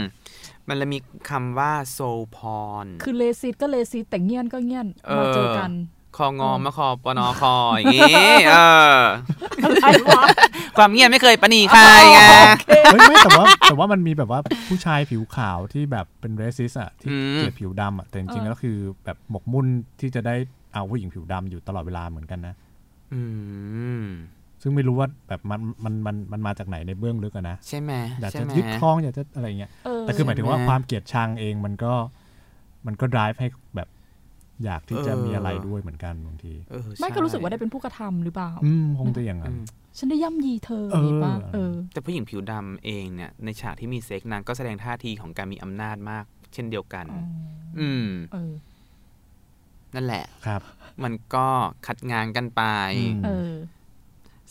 [0.67, 2.00] มันเลยมีคำว่าโซ
[2.36, 2.39] พ
[2.84, 5.71] รคือเลซิตก็เลซิตแต่เงียนก็เงียนเออมาเจอกัน
[6.17, 8.04] คองอมาคอปนอคออย่างงี้
[8.50, 8.56] เอ
[8.95, 9.00] อ
[9.63, 10.24] อะไรวะ
[10.78, 11.82] ความเงียบไม่เคยปณีใคร
[12.13, 12.19] ไง
[12.67, 19.65] เฮ้ยไม่แต่ว่าแต่ว่ามันมีแบบว่าผู้ชายผิวขาวที่แบบเป็นเรสิสอะที่อืมเกลียดผิวดำอะแต่จริงๆเออแล้วคือแบบหมกมุ่น
[20.00, 20.36] ที่จะได้
[20.74, 22.56] เอาผู้หญิงผิวดำอยู่ตลอดเวลาเหมือนกันนะ
[23.13, 23.21] อื
[24.02, 24.06] ม
[24.62, 31.93] ซึ่งไม่รู้ว่าแบบมันมันมันมันมาจากไหนในเบื้องลึกอะนะใช่ไหมอยากใช่จะไหมยึดครองอยากจะอะไรเงี้ยเออแต่คือหมายถึงว่าใช่ไหมความเกลียดชังเองมันก็
[32.86, 33.89] มันก็ drive ให้แบบ
[34.65, 39.63] อยากที่จะเออมีอะไรด้วยเหมือนกันบางทีเออไม่ใช่ก็รู้สึกว่าได้เป็นผู้กระทำหรือเปล่า อืมคงจะอย่างนั้อืนม
[39.97, 47.06] ฉันได้ย่ำยีเธอเออนี่ป่ะเออ แต่ผู้หญิงผิวดำเองเนี่ย ในฉากที่มีเซ็กนางก็แสดงท่าทีของการมีอำนาจมาก เช่นเดียวกัน
[47.80, 48.54] อืมเออ
[49.95, 50.62] นั่นแหละครับ
[51.04, 51.47] มันก็
[51.88, 52.63] ขัดงานกันไป
[52.97, 53.52] อืมเออ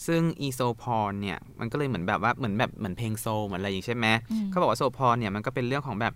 [0.07, 6.13] ซึ่งอีโซพรเนี่ยมันก็เลยเหมือนแบบว่าเหมือนแบบเหมือนเพลงโซลเหมือนอะไรอย่างนี้ใช่ไหมอืมเขาบอกว่าโซพรเนี่ยมันก็เป็นเรื่องของแบบ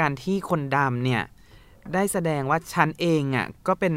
[0.00, 1.22] การที่คนดำเนี่ย
[1.94, 3.94] ได้แสดงว่าฉันเองอะก็เป็น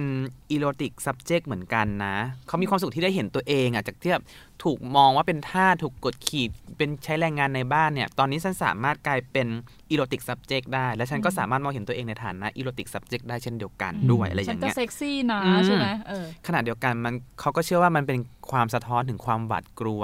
[0.52, 2.16] อีโรติก subject เหมือนกันนะ
[2.48, 4.24] เขามีความสุขที่ได้เห็นตัวเองอะจากที่แบบ
[4.64, 6.46] ถูกมองว่าเป็นท่าสถูกกดขี่
[6.78, 9.48] เป็นใช้แรงงานในบ้านเนี่ย ตอนนี้ฉันสามารถกลายเป็น
[9.92, 18.18] อีโรติก subject ได้ และฉันก็สามารถมองเห็นตัวเองในฐานะอีโรติก subject ได้เช่นเดียวกันด้วยอะไรอฉัย่านงก็เงี้ยเซ็กซี่นะอืมใช่ไหมเออขณะเดียวกันมันเขาก็เชื่อว่ามันเป็น
[18.52, 20.04] ความสะท้อนถึงความหวาดกลัว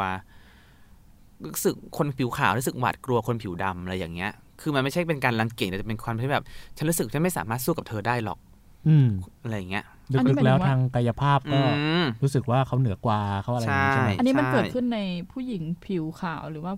[1.45, 6.43] รู้สึกคนผิวขาวรู้สึกหวาดกลัวคนผิวดำอะไรอย่างเงี้ย คือมันไม่ใช่เป็นการรังเกียจแต่เป็นความที่แบบ
[6.77, 8.39] ฉันรู้สึกฉันไม่สามารถสู้กับเธอได้หรอก
[8.87, 9.07] อืม
[9.43, 9.83] อะไรอย่างเงี้ย
[10.17, 11.59] อันนี้ลึกหมายถึงๆแล้วว่าทางกายภาพอืก็
[12.03, 14.99] มรู้สึกว่าเขาเหนือกว่าเขาอะไรอย่างนี้ใช่ไหมใช่อันนี้มันเกิดขึ้นใน
[15.31, 16.73] ผู้หญิงผิวขาวหรือว่า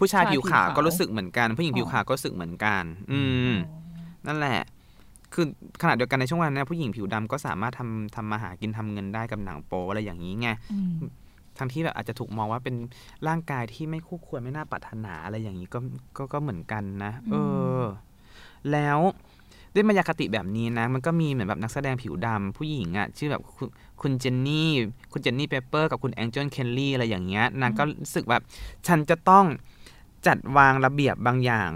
[0.00, 3.20] ผู้ชายผิวขาวก็รู้สึกเหมือนกัน ผู้หญิงผิวขาวก็รู้สึกเหมือนกัน อื
[3.52, 3.54] ม
[4.26, 4.60] นั่นแหละ
[5.34, 5.46] คือ
[5.82, 10.92] ขณะเดียวกันในช่วงวันนั้นผู้หญิงผิวดำก็สามารถทำทำมาหากินทำเงินได้กับหนังโป๊อะไรอย่างนี้ไงอืม
[11.58, 12.76] ทั้งที่แบบอาจจะถูกมองว่าเป็น
[13.28, 15.78] ร่างกายที่ไม่คู่ควรไม่น่าปรารถนาอะไรอย่างนี้ก็
[16.16, 17.34] ก็ก็เหมือนกันนะ เอ
[17.80, 17.82] อ
[18.72, 18.98] แล้ว
[19.74, 23.68] ด้วยมายาคติแบบนี้นะ มันก็มีเหมือนแบบนักแสดงผิวดำผู้หญิงอะ่ะ ชื่อแบบคุณ
[24.00, 24.70] คุณเจนนี่
[25.12, 28.42] คุณเจนนี่เปเปอร์กับคุณแองเจิลเคนลี่อะไรอย่างเงี้ยนางก็รู้สึกแบบ
[28.86, 29.44] ฉันจะต้อง
[30.26, 31.70] จัดวางระเบียบบางอย่าง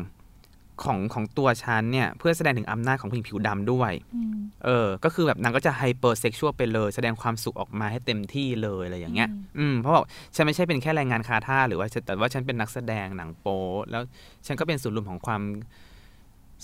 [0.84, 13.60] ของของตัวฉันเนี่ย เพื่อแสดงถึงอำนาจของผู้หญิงผิวดำด้วยอืมเออ ก็คือแบบนางก็จะ hypersexual ไปเลย แสดงความสุขออกมาให้เต็มที่เลยอะไรอย่างเงี้ย อืม เพราะบอกฉันไม่ใช่เป็นแค่แรงงานคาท่าหรือว่าฉันแต่ว่าฉันเป็นนักแสดงหนังโป๊
[13.90, 14.02] แล้ว
[14.46, 15.42] ฉันก็เป็นศูนย์รวมของความ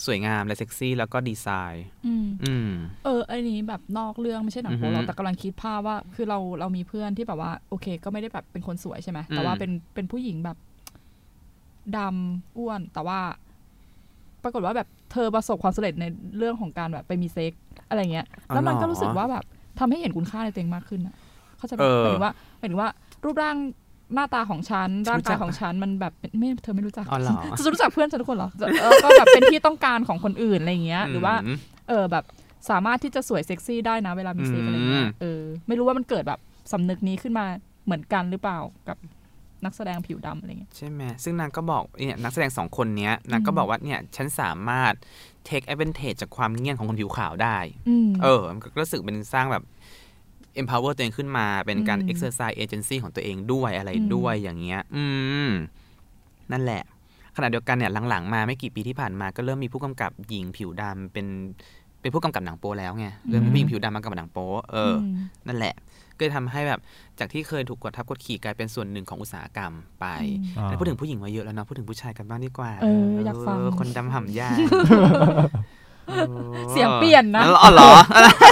[0.04, 2.70] สวยงามและเซ็กซี่แล้วก็ดีไซน์อืมอืม
[3.04, 10.56] เออ อันนี้แบบนอกเรื่องไม่ใช่หนังอือฮึโป๊เราแต่กำลังคิดภาพว่า คือเราเรามีเพื่อนที่แบบว่า โอเค ก็ไม่ได้แบบเป็นคนสวยใช่ไหมแต่ว่าอืมเป็นเป็นผู้หญิงแบบ
[11.98, 13.20] ดำอ้วนแต่ว่า
[14.44, 16.04] ปรากฏว่าแบบเธอประสบความสำเร็จใน
[16.38, 17.52] เรื่องของการแบบไปมีเซ็ก
[17.88, 19.44] อะไรเงี้ย แล้วมันก็รู้สึกว่าแบบ
[19.78, 21.14] ทำให้เห็นคุณค่าในตัวเองมากขึ้นอะ
[21.58, 22.88] เข้าใจไหมเออหมายถึงว่าหมายถึงว่า
[23.24, 23.56] รูปร่าง
[24.14, 32.24] หน้าตาของฉันฉันร่างรู้จักายกของฉันมันแบบไม่เธอไม่รู้จักอ๋อเหรอจะรู้จักเพื่อนฉันทุกคนเหรอจะเออก็แบบเป็นที่ต้องการของคนอื่นอะไรอย่างเงี้ย หรือว่ามเออแบบ
[32.70, 36.40] สามารถที่จะสวยเซ็กซี่ได้นะเวลามีเซ็กอืมอะไรเงี้ยเออไม่รู้ว่ามันเกิดแบบ
[36.72, 37.44] สำนึกนี้ขึ้นมา
[37.84, 38.96] เหมือนกันหรือเปล่ากับ
[39.64, 44.94] นักแสดงผิวดำอะไรเงี้ยใช่ไหมซึ่งนางก็บอกเนี่ยนักแสดงสองคนเนี้ยนางก็บอกว่าเนี่ยฉันสามารถ
[45.48, 49.64] take advantage จากความเงียบของคนผิวขาวได้อืมเออมันก็รู้สึกเป็นสร้างแบบ
[50.60, 55.04] empower ตัวเองขึ้นมาเป็นการอืม exercise agency ของตัวเองด้วยอะไรอืมด้วยอย่างเงี้ย อื
[55.48, 55.50] ม
[56.52, 56.82] นั่นแหละ
[57.36, 61.26] ขณะเดียวกันเนี่ยหลังๆ มาไม่กี่ปีที่ผ่านมาก็เริ่มมีผู้กำกับหญิงผิวดำเป็น
[62.04, 65.74] เป็นผู้กำกับหนังโป๊แล้วไงเรื่องอืมผู้หญิงผิวดำมากำกับหนังโป๊เอออมนั่นแหละ
[66.16, 66.80] ก็เลยทำให้แบบ
[67.18, 70.06] จากที่เคยถูกกดทับกดขี่กลายเป็นส่วนหนึ่งของอุตสาหกรรมไป
[70.58, 74.50] อ่าแต่พูดถึงผู้หญิงมาเยอะแล้วเนาะพูดถึงผู้ชายกันบ้างดีกว่าเอออยากฟังเคนดำห่ำใหญ่
[76.10, 76.22] ออ
[76.70, 77.90] เสียงเปลี่ยนนะอ๋อเหรอ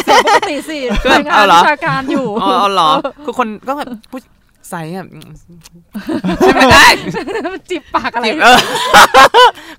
[0.05, 2.91] เสียงปกติสิคือรายงานเอาเหรอวิชาการอยู่อ๋อเหรอ
[3.25, 3.89] คือคนก็แบบ
[4.73, 5.07] ผู้ใส่อะ
[6.41, 6.87] ใช่ไหมได้
[7.71, 8.59] จิบปากอะไรจิบเออ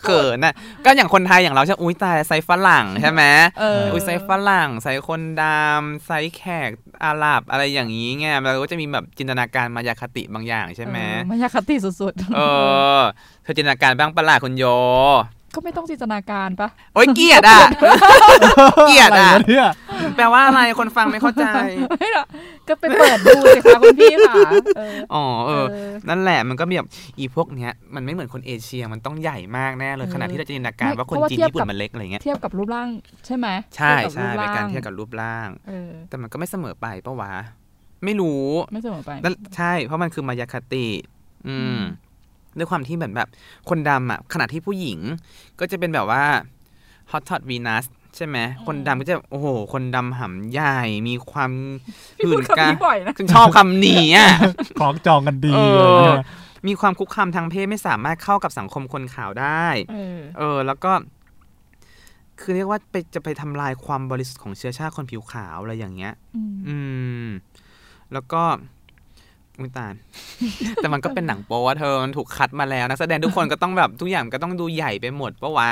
[0.04, 0.54] เขินน่ะ
[0.86, 3.24] ก็อย่างคนไทยอย่างเราใช่อุ้ยตายใส่ฝรั่งใช่ไหม
[3.60, 6.70] เอออุ้ยใส่ฝรั่งใส่คนดำใส่แขก
[7.04, 12.40] อาหรับอะไรอย่างนี้ไงเราก็จะมีแบบจินตนาการมายาคติบางอย่างใช่ไหมเออมายาคติสุดเอ
[13.00, 13.02] อ
[13.44, 17.60] เธอจินตนาการบ้างปะล่ะคุณโยๆ ก็ไม่ต้องจินตนาการปะโอ้ยเกลียดอะ
[18.88, 19.68] เกลียดอะไรอะวะเนี่ย
[20.16, 21.46] แปลว่าอะไรคนฟังไม่เข้าใจ
[22.00, 22.28] ไม่หรอก
[22.68, 24.36] ก็ไปเปิดดูสิคะคุณพี่ค่ะ
[24.78, 32.88] เอออ๋อเออเออ นั่นแหละมันก็มีแบบอีพวกเนี้ยมันไม่เหมือนคนเอเชียมันต้องใหญ่มากแน่เลยเออขนาดที่เราจินตนาการไม่ว่าคนเพราะว่าจีนเทียบญี่ปุ่กับนมันเล็กอะไรเงี้ยเทียบกับรูปร่าง
[33.26, 37.34] ใช่ไหมใช่ทีใช่ยบเป็นบการงเทียบกับรูปร่างเออแต่มันก็ไม่เสมอไปปะวะ
[38.06, 40.88] ไม่รู้ไม่เสมอไปนั่นใช่ เพราะมันคือมายาคติ
[41.48, 41.82] อืมอืม
[42.58, 43.30] ด้วยความที่เหมือนแบบ
[43.70, 45.00] คนดำอะขณะที่ผู้หญิง
[45.60, 46.24] ก็จะเป็นแบบว่า
[47.12, 47.86] ฮอตทอตวีนัส
[48.16, 51.52] ใช่ไหมคนดำก็จะโอ้โห คนดำหำใหญ่มีความ
[52.18, 54.30] พี่พูดหื่นกล้าคำนี้บ่อยนะฉันชอบคำนี้อะ
[54.80, 56.18] ของจองกันดีเออเลยเนี่ย
[56.68, 60.92] มีความคุกคามทางเพศไม่สามารถเข้ากับสังคมคนขาวได้เออเออ แล้วก็
[62.40, 66.78] คือเรียกว่าไปจะไปทำลายความบริสุทธิ์ของเชื้อชาติคนผิวขาวอะไรอย่างเงี้ย อืมอื
[67.26, 67.28] ม
[68.14, 68.44] แล้วก็
[69.60, 69.94] อุยตาย
[70.76, 75.70] แต่มันก็เป็นหนังโป๊อะเธอมันถูกคัดมาแล้วนักแสดงทุกคนก็ต้องแบบทุกอย่างก็ต้องดูใหญ่ไปหมดปะวะ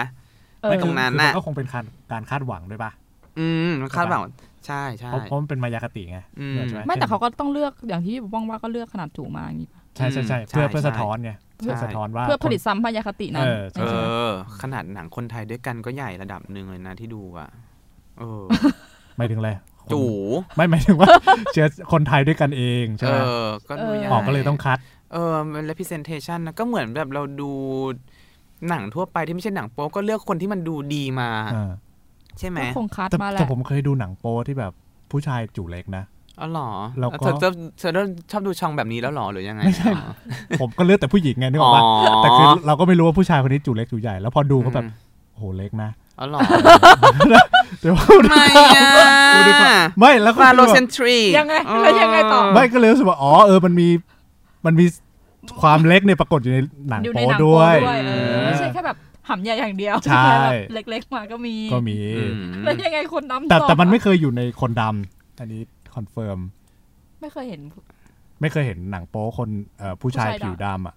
[0.61, 2.91] เออไม่ตรงนั้นคือน่ะมัก็คงเป็นการการคาดหวังด้วยป่ะ
[3.39, 4.21] อืมมันคาดหวัง
[4.67, 11.31] ใช่ใช่เพราะเพราะมันเป็นมายาคติไงอืมเข้าใจหไม่แต่เขาก็ต้องเลือกอย่างที่ป้องว่าก็เลือกขนาดจูมาอย่างนี้ปะใช่ใช่ใช่อืมเพื่อใช่เพื่อใช่สะท้อนไง
[11.63, 13.85] ใช่เพื่อสะท้อนว่าเพื่อผลิตคนซ้ำมายาคตินั้นเออเอ
[14.29, 17.49] อ ขนาดหนังคนไทยด้วยกันก็ใหญ่ระดับหนึ่งเลยนะที่ดูอะ
[18.19, 18.41] เออ
[19.17, 20.01] หมายถึงอะไรคน จู
[20.55, 21.09] ไม่หมายถึงว่า
[21.53, 24.77] เชื้อคนไทยด้วยกันเองใช่เอไหมอก็ดูใหญ่ออกก็เลยต้องคัด
[25.13, 27.51] เออมัน representation นะก็เหมือนแบบเราดู
[28.69, 31.71] หนังทั่วไปที่ไม่ใช่หนังโป๊ก็เลือกคนที่มันดูดีมาเออ
[32.39, 34.73] ใช่ไหมก็คงคัดแต่มาแหแต่ละผมเคยดูหนังโป๊ที่แบบ
[35.11, 36.03] ผู้ชายจูเล็กนะ
[36.41, 40.11] อ๋อเหรอแล้วก็เธอเธอเธอเริ่มชอบดูช่องแบบนี้แล้วเหรอหรือยังไงไม่ใช่อ๋อ
[40.61, 41.83] ผมก็เลือกแต่ผู้หญิงไงนึกออ๋ออกปะ
[42.23, 44.93] แต่คือเราก็ไม่รู้ว่าผู้ชายคนนี้จูเล็กจูใหญ่แล้วพอดูก็แบบอืม
[45.31, 46.39] โอ้โหเล็กนะ อ๋อเหรอ
[47.81, 47.95] เดี๋ยว
[48.29, 48.45] ไม่
[48.75, 48.83] อะ
[49.33, 53.87] ดูดีกว่าไม่แล้วก็ฟาคือโลแบบเซนทรียังไงแล้วยังไงต่อไม่ก็เลยรู้สึกว่าอ๋อเออมันมี
[54.65, 54.85] มันมี
[55.61, 58.97] ความเล็กเนี่ยปรากฏอยู่ในหนังอยู่ในโป๊หนังด้โป๊วยด้วยเออเออไม่ใช่แค่แบบ
[59.29, 65.61] หำใหญ่อย่างเดียวใช่แบบเล็กๆมาก็มีก็มีอืมแล้วยังไงคนดำแต่ต่อแต่มันไม่เคยอยู่ในคนดำอันนี้
[65.95, 66.39] คอนเฟิร์ม
[67.21, 67.61] ไม่เคยเห็น
[68.41, 70.95] ไม่เคยเห็นหนังโป๊คนเอ่อผู้ชายผู้ชายดำผิวดำอะ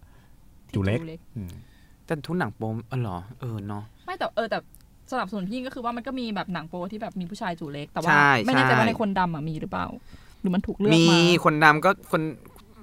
[0.74, 0.98] จูเล็ก
[1.36, 1.50] อืม
[2.06, 4.58] แต่ทุกหนังโป๊อ๋อเหรอเออเนาะไม่แต่เออแต่
[5.12, 9.86] สนับสนุนพี่ก็คือว่ามันก็มีแบบหนังโป๊ที่แบบมีผู้ชายจูเล็ก แต่ว่าใช่ไม่แน่ใจใช่ว่าในคนดำอะมีหรือเปล่า
[10.40, 12.22] หรือมันถูกเลือกมีมาคนดำก็คน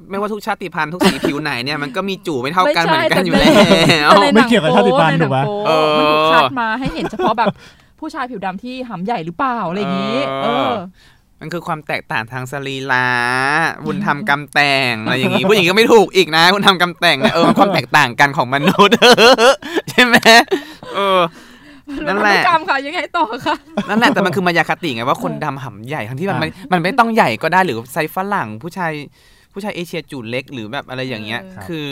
[0.09, 3.49] ไม่ว่าทุกชาติพันธุ์ทุกสีผิวไหนเนี่ยมันก็มีจู่ไม่เท่ากันไม่เหมืใช่อนกันอยู่แต่
[4.01, 7.47] แล้วแต่ในหไม่นังเกี่ยวกับโป๊ชาติพันธุ์ในหนังถูกปะโป๊เออมันถูกคัดมาให้เห็นเฉพาะแบบ
[7.99, 10.73] ผู้ชายผิวดำที่หำใหญ่หรือเปล่าอะไรอย่างนี้เอเอออ
[11.39, 13.07] มันคือความแตกต่างทางสรีระ
[13.85, 18.95] บุญทำกรรมแต่งอะไรอย่างงี้ผู้หญิงก็ไม่ถูกอีกนะบุญทำกรรมแต่งเนี่ยเออมันความแตกต่างกันของมนุษย์
[19.89, 20.15] ใช่ไหม
[20.95, 21.19] เออ
[22.07, 23.55] นั่นแหละพันธุกรรมค่ะยังไงต่อคะ
[23.89, 28.91] นั่นแหละแต่มันคือมายาคติไงว่าคนดำหำใหญ่ทั้งที่มันไม่มันไม่ต้องใหญ่ก็ได้หรือไซส์ฝรั่งผู้ชาย
[29.53, 31.85] ผู้ชายเอเชียจู๋เล็กหรือแบบอะไรอย่างเงี้ยเออคือ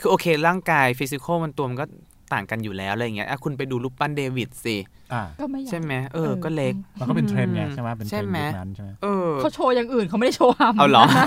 [0.00, 1.86] คือโอเคร่างกาย physical มันตัวมันก็
[2.32, 4.76] ต่างกันอยู่แล้วอะไรอย่างเงี้ยอะคุณไปดูรูปปั้นเดวิดสิ
[5.12, 11.26] อ่าก็ไม่ใหญ่ใช่ไหมเออ ก็เล็ก มันก็เป็นเทรนด์ไงใช่ไหมเป็นเทรใช่นด์ไหมยุคนั้นใช่ไหมเออเขาโชว์อย่างอื่นเขาไม่ได้โชว์หำเอาเหรอนะ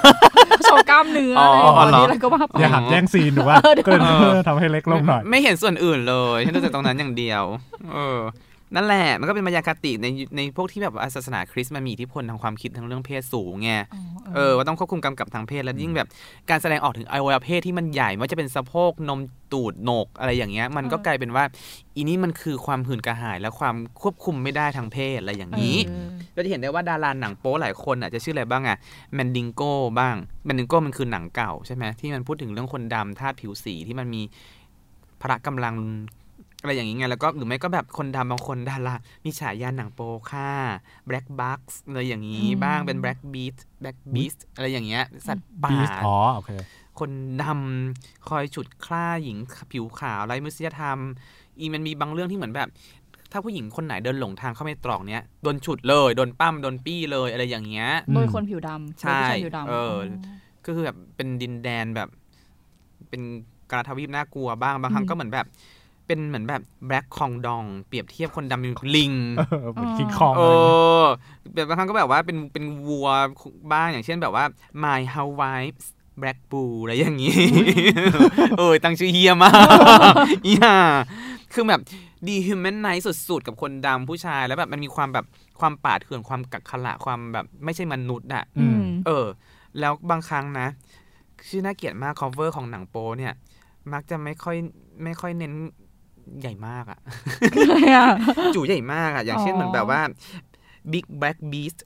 [0.50, 7.44] เขาโชว์กล้ามเนื้ออ๋ออะไรอ๋อเหรอนี้อะไรก็ว่าไปอย่าหักแย่งซีนถูกป่ะเออเดี๋ยวก็เลยเออทำให้เล็กลงหน่อย ไม่เห็นส่วนอื่นเลยฉันดูแต่ตรงนั้นอย่างเดียว
[7.94, 8.20] เออ
[8.76, 10.08] นั่นแหละ มันก็เป็นมายาคติใน
[10.38, 14.02] ในพวกที่แบบว่าศาสนาคริสต์มันมีอิทธิพลทางความคิดทางเรื่องเพศสูงไงอ๋อ
[14.36, 16.08] เออว่าต้องควบคุมกำกับทางเพศแล้วยิ่งแบบ
[16.50, 19.20] การแสดงออกถึงอวัยวะเพศที่มันใหญ่ไม่ว่าจะเป็นสะโพกนม
[19.54, 21.44] ตูดโหนกอะไรอย่างเงี้ย มันก็กลายเป็นว่า
[21.96, 28.78] อีนี่มันคือความหื่นกระหายและความควบคุมไม่ได้ทางเพศอะไรอย่างนี้เออเราจะเห็นได้ว่าดาราหนังโป๊หลายคนอะจะชื่ออะไรบ้างอะ
[29.14, 34.22] แมนดิงโก้บ้างแมนดิงโก้มันคือหนังเก่าใช่ไหมที่มันพูดถึงเรื่องคนดำธาตุผิวสีที่มันมี
[35.22, 35.76] พละกำลัง
[36.64, 38.96] อะไรอย่างนี้ไงแล้วก็หรือไม่ก็แบบคนดำบางคนดารา
[39.26, 40.52] มีฉายาหนังโป๊ค่ะ
[41.10, 46.52] Black Bucks อะไรอย่างนี้อืมบ้างเป็น Black Beast Black Beast อะไรอย่างเงี้ยสัตว์ป่าบีสอ๋อโอเค
[47.00, 47.12] คน
[47.44, 49.38] ดำคอยฉุดคล้าหญิง
[49.72, 50.98] ผิวขาวไร้มนุษยธรรม
[51.60, 52.70] อีมันมีบางเรื่องที่เหมือนแบบ
[53.32, 59.96] ถ้าผู้หญิงคนไหนเดินหลงทางเข้าไปตรอกเนี้ยโดนฉุดเลยโดนปั้มโดนปี้เลยอะไรอย่างเงี้ยโดยคนผิวดำใช่โดยผู้ชายผิวดำเออ
[60.66, 62.10] ก็คือแบบเป็นดินแดนแบบ
[63.10, 63.22] เป็น
[63.72, 65.46] กราทวีปน่ากลัวบ้างบางครั้งก็เหมือนแบบ
[66.08, 71.06] เป็นเหมือนแบบแบล็คคองดอง เปรียบเทียบคนดำเป็นลิงเออเหมือนคิงคองเออะไรอย่างเงี้ยอ
[71.54, 73.08] แบบบางครั้งก็แบบว่าเป็นเป็นวัว
[73.72, 74.46] บ้างอย่างเช่นแบบว่า
[74.84, 75.88] my how wives
[76.22, 77.38] black bull อะไรอย่างงี้
[78.58, 79.52] เออ ตั้งชื่อเฮียมา
[80.14, 80.78] กอีห่า
[81.54, 81.82] คือแบบ
[82.28, 85.26] ดีฮิวแมนไนท์สุดๆ กับคนดำผู้ชายแล้วแบบมันมีความแบบ
[85.60, 89.26] ความป่าเถื่อนความกักขระความแบบไม่ใช่มนุษย์อะอืมเออ
[89.80, 90.68] แล้วบางครั้งนะ
[91.50, 93.34] ชื่อน่าเกลียดมาก cover ของหนังโป๊เนี่ย
[93.94, 94.58] มักจะไม่ค่อย
[95.04, 95.54] ไม่ค่อยเน้น
[96.42, 97.00] ใหญ่มากอะ
[97.52, 98.08] อะไรอะ
[98.56, 100.02] จู่ใหญ่มากอะอย่างเช่นอ๋อเหมือนแบบว่า
[100.92, 101.80] Big Black Beast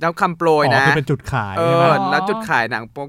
[0.00, 3.06] แล้วคำโปรยอ๋อนะคือเป็นจุดขายเอใช่ไหมอแล้วจุดขายหนังโป๊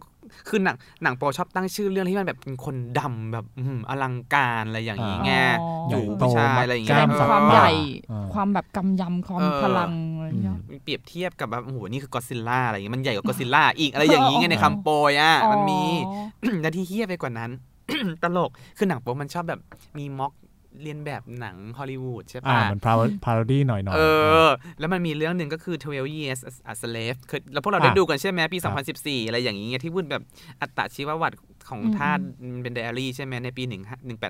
[0.50, 7.69] คือหนังหนังโป๊ชอบตั้งชื่อเรื่องที่มันแบบเป็นคนดำแบบอื้อหืออลังการอะไรอย่างนี้ไงอ๋อจู่โตผู้ชายอะไรอย่างแสเงี้ดยงสัตความป่ใหญ่
[8.10, 15.82] เออความแบบกำยำความเออพลังอะไรอย่างเงี้ยเปรียบเทียบกับแบบโอ้โหนี่คือกอซิลล่าอะไรอย่างเงี้ยมันใหญ่กว่ากอซิลล่าอีกอะไรอย่างงี้ไงในคำโปรยอะมันมี
[16.62, 17.52] และที่เฮี้ยไปกว่านั้น
[18.24, 19.62] ตลก คือหนังโป๊มันชอบแบบ
[19.98, 20.34] มีม็อก
[20.82, 22.82] เรียนแบบหนังฮอลลีวูดใช่อ่าปะเหมือน
[23.26, 24.00] พาโรดี้หน่อยๆ เอ
[24.48, 24.50] อ
[24.80, 26.40] แล้วมันมีเรื่องหนึ่งก็คือ 12 years
[26.72, 30.24] a slave เคยแล้วพวกเราได้อะดูกันใช่ไหมปีครับ2014 อะไรอย่างงี้ที่พูดแบบ
[30.62, 31.34] อัตชีววัต
[31.70, 32.20] ของอืมทาส
[32.54, 33.74] มันเป็นไดอารี่ใช่ไหมในปี1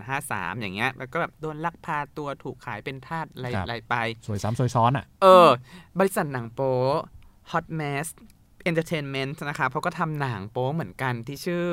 [0.01, 3.95] 1853 อย่างเงี้ย แล้วก็แบบโดนลักพาตัวถูกขายเป็นทาสอะไรอะไรไป
[4.27, 5.47] สวยซ้ำสวยซ้อนอะ เออ
[5.99, 6.73] บริษัทหนังโป๊
[7.51, 8.07] Hot Mess
[8.69, 11.67] Entertainment นะคะเขาก็ทำหนังโป๊เหมือนกันที่ชื่อ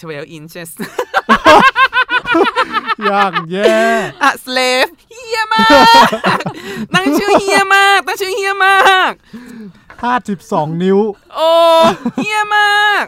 [0.00, 0.70] 12 inches
[3.10, 3.80] ยากแย่
[4.22, 5.66] อะ slave เฮียมา
[6.04, 6.08] ก
[6.94, 8.76] ตั้งชื่อเฮียมาก ตั้งชื่อเฮียมา
[9.10, 9.12] ก
[10.00, 10.98] ธาตุสิบสองนิ้ว
[11.34, 11.50] โอ้
[12.16, 13.04] เฮียมาก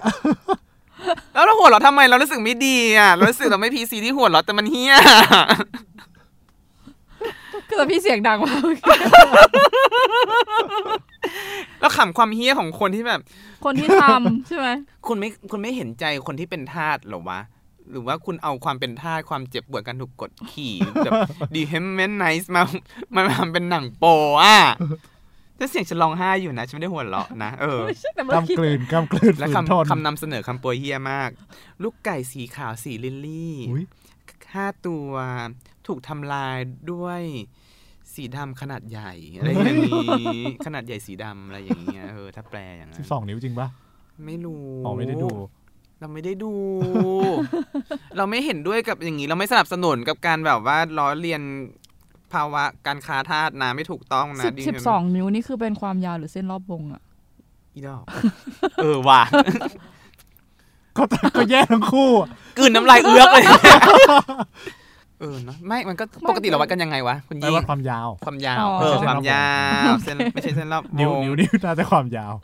[1.32, 4.94] แล้วเราหัวเราะทำไมเรารู้สึกไม่ดีอะเรารู้สึกเราไม่พีซีที่หัวเราะแต่มันเฮีย
[7.68, 8.76] คือแต่พี่เสียงดังมาก
[11.80, 13.20] แล้วขำความเฮียของคนที่แบบ
[13.64, 14.68] คนที่ทำใช่ไหม
[15.06, 17.40] คุณไม่คุณไม่เห็นใจคนที่เป็นทาสเหรอวะ
[17.92, 21.12] หรือว่าคุณเอาความเป็นทาสความเจ็บปวดการถูกกดขี่แบบ
[21.54, 22.62] dehumanize มา
[23.14, 24.04] มาทำเป็นหนังโป๊
[24.42, 24.58] อะ
[25.56, 31.30] แต่เสียงฉันร้องไห้อยู่นะ ฉันไม่ได้หัวเราะนะ เออไม่ใช่แต่เมื่อกี้กำกลืนกล้ำกลืนและฝืนทนคำคำนำเสนอคำโปรยเหี้ยมาก
[31.82, 33.84] ลูกไก่สีขาวสีลิลลี่อุ๊ย
[34.54, 35.10] ห้าตัว
[35.86, 36.56] ถูกทำลาย
[36.92, 37.22] ด้วย
[38.18, 43.68] สีดำขนาดใหญ่อะไรอย่างนี้ขนาดใหญ่สีดำอะไรอย่างเงี้ยเออถ้าแปลอย่างนั้สินบสองนิ้วจริงปะ
[44.26, 45.28] ไม่รู้อ๋อไม่ได้ดู
[46.00, 46.52] เราไม่ได้ดู
[48.16, 51.42] เราไม่เห็นด้วยกับอย่างนี้ เราไม่สนับสนุนกับการแบบว่าล้อเลียน
[52.32, 57.02] ภาวะการค้าทาสนะไม่ถูกต้องนะสิบดิสิบสองนิ้วนี่คือเป็นความยาวหรือเส้นรอบวงอะ
[57.74, 58.04] อีดอก
[58.82, 59.22] เออว่ะ
[60.96, 61.02] ก็
[61.36, 62.28] ก็แย่ทั้งคู่อะ
[62.58, 63.44] กลืนน้ำลายเอื้อกเลย
[65.20, 69.48] เออเนอะไม่มันก็ปกติเราวัดกันยังไงวะคุณแปลยิ่งว่าความยาว ความยาวอ๋อเออไม่ใช่ความยา
[69.90, 72.34] วเส้เส้นนไม่ใช่เส้นรอบนิ้ววงนิ้วนิ้วน่าจะความยาว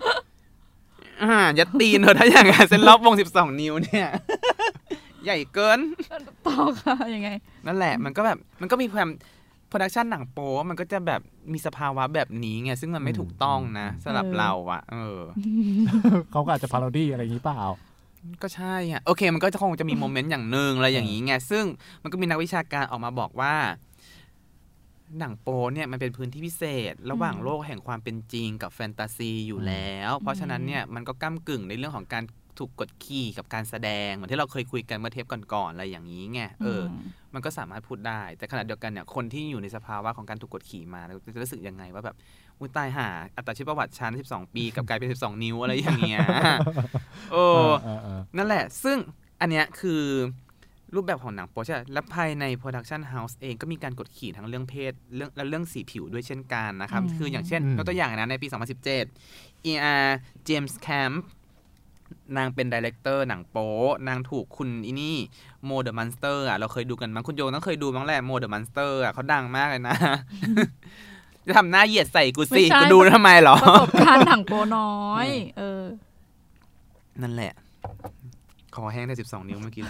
[1.22, 4.08] อ่ายัดตีนเธอถ้าอย่างนั้นเส้นรอบวงสิบสองนิ้วเนี่ย
[5.24, 5.78] ใหญ่เกิน
[6.46, 7.28] ต่อค่ะยังไง
[7.66, 9.08] นั่นแหละมันก็แบบมันก็มีความ
[9.68, 11.20] production หนังโป๊มันก็จะแบบ
[11.52, 15.20] มีสภาวะแบบนี้ไงซึ่งมันไม่ถูกต้องนะสำหรับเออเราอะเออ
[16.32, 17.60] เขาก็อาจจะ parody อะไรอย่างนี้เปล่า
[18.42, 21.64] ก็ใช่อะโอเค มันก็จะคงจะมี moment อย่างหนึ่งอะไรอย่างนี้ไงซึ่ง
[22.02, 23.54] มันก็มีนักวิชาการออกมาบอกว่า
[25.18, 32.24] หนังโป๊เนี่ยมันเป็นพื้นที่พิเศษ ระหว่างโลกแห่งความเป็นจริงกับแฟนตาซีอยู่แล้ว เพราะฉะนั้นเนี่ยมันก็ก้ากึ่งในเรื่องของการ
[32.58, 36.92] ถูกกดขี่กับการแสดง เหมือนที่เราเคยคุยกันเมื่อเทปก่อนๆอะไรอย่างนี้ไงเอออ
[37.34, 42.16] มันก็สามารถพูดได้ แต่ขณะเดียวกันเนี่ยคนที่อยู่ในสภาวะของการถูกกดขี่มาเราจะรู้สึกยังไงว่าแบบ
[42.58, 46.20] อุ้ยตายห่าอัตราชีวประวัติชั้น 12 ปีกับกลายเป็น 12 นิ้วอะไรอย่างเงี้ย
[47.32, 47.44] โอ้
[47.84, 48.98] เออเออนั่นแหละ ซึ่ง
[49.40, 50.02] อันเนี้ยคือ
[50.94, 58.46] รูปแบบของหนังโป๊ใช่ไหมและภายใน production house เองก็มีการกดขี่ทั้งเรื่องเพศเรื่องและเรื่องสีผิวด้วยเช่นกันนะครับอืมคืออย่างเช่นอืมยกตัวอย่างนะในปี
[59.08, 60.06] 2017 ER
[60.48, 61.14] James Camp
[62.36, 63.70] นางเป็น director หนังโป๊
[64.08, 65.18] นางถูกคุณอินี่
[65.64, 69.96] Moe the Monster อะเราเคยดูกันมั้งคุณโยต้องเคยดูมั้งแหละ Moe the Monster อะเขาดังมากเลยนะ
[71.46, 75.28] จะทำหน้าเหยียดใส่กูสิ ไม่ใช่ กูดูทำไมเหรอ ประสบการณ์หนังโปน้อย
[75.58, 75.82] เออ
[77.22, 77.52] นั่นแหละ
[78.74, 79.82] คอแห้งได้สิบสองนิ้วเมื่อกี้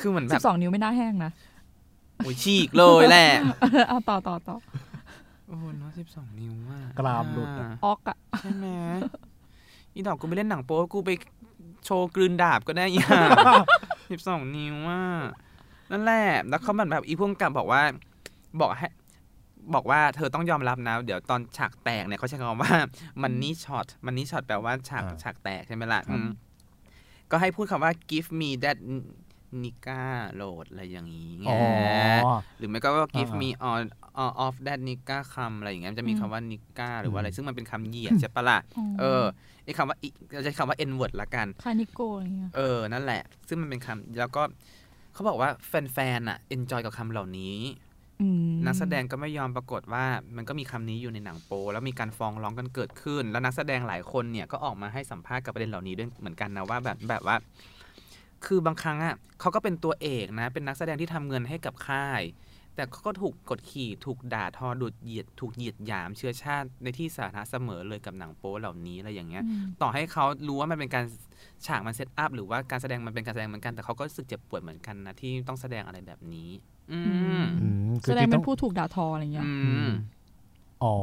[0.00, 1.30] คือเหมือนแบสิบบสองนิ้วไม่น่าแห้งนะ
[2.16, 3.30] โอ้ยฉีกเลยแหละ
[3.88, 4.56] เอาต่อต่อต่อ
[5.46, 8.66] โอ้เนาะสิบสองนิ้วว่ะกรามหลุดอะออกอะใช่ไหม
[9.94, 11.10] อีดอกกูไปเล่นหนังโป๊กูไป
[11.84, 13.22] โชว์กลืนดาบก็ได้อีห่า
[14.10, 15.00] สิบสองนิ้วว่า
[15.90, 17.82] นั่นแหละ แล้วเขามันแบบอีพุ่งกับบอกว่า
[18.60, 18.88] บอกให้
[19.74, 22.74] บอกว่าเธอต้องยอมรับนะ เดี๋ยวตอนฉากแตกเนี่ยเขาใช้คำว่า
[23.22, 26.28] money shot money shot แปลว่าฉากอ่าฉากแตกใช่ไหมล่ะอืม
[27.30, 28.78] ก็ให้พูดคำว่า give me that
[29.62, 30.02] nigga
[30.40, 31.56] load อะไรอย่างนี้ไงอ๋
[32.24, 33.82] อหรือไม่ก็ว่า give อ่า me all
[34.22, 38.58] all of that nika คำอะไรอย่างเงี้ยมันจะมีอืมคำว่า nika หรือว่าอะไรอืมซึ่งมันเป็นคำเหยียดใช่ปะล่ะ
[39.00, 39.24] เออ
[39.64, 44.42] ไอ้คำว่าอีเราจะใช้คำว่า n word ละกันคานิโกรอะไรเงี้ยเออ นั่นแหละ ซึ่งมันเป็นคำแล้วก็
[45.12, 47.56] เขาบอกว่าแฟนๆอะ enjoy กับคำเหล่านี้
[47.90, 47.91] อืม
[48.66, 50.04] นักแสดงก็ไม่ยอมปรากฏว่า
[50.36, 57.36] มันก็มีคำนี้อยู่ในหนังโป แล้วมีการฟ้องร้องกันเกิดขึ้น แล้วนักแสดงหลายคนเนี่ยก็ออกมาให้สัมภาษณ์กับประเด็นเหล่านี้ด้วยเหมือนกันนะว่าแบบแบบว่า
[58.46, 62.22] คือบางครั้งอะเขาก็เป็นตัวเอกนะ เป็นนักแสดงที่ทำเงินให้กับค่าย
[62.76, 71.04] แต่เขาก็ถูกกดขี่ถูกด่าทอดูดเหยียดถูกเหยียดหยามเชื้อชาติในที่สาธารณะเสมอเลยกับหนังโป๊เหล่านี้อะไรอย่างเงี้ยอืมต่อให้เขารู้ว่ามันเป็นการ
[71.66, 76.71] ฉากมันเซตอัพหรือว่าการแสดงมันเป็นการแสดงเหมือนกันแต่เขาก็รู้สึกเจ็บปวดเหมือนกันนะที่ต้องแสดงอะไรแบบนี้อืมอืมคื
[78.04, 79.90] แสอดงที่เป็ต้อนงผู้ถูกด่าทออะไรเงี้ยอือืมม
[80.84, 80.96] อ๋อ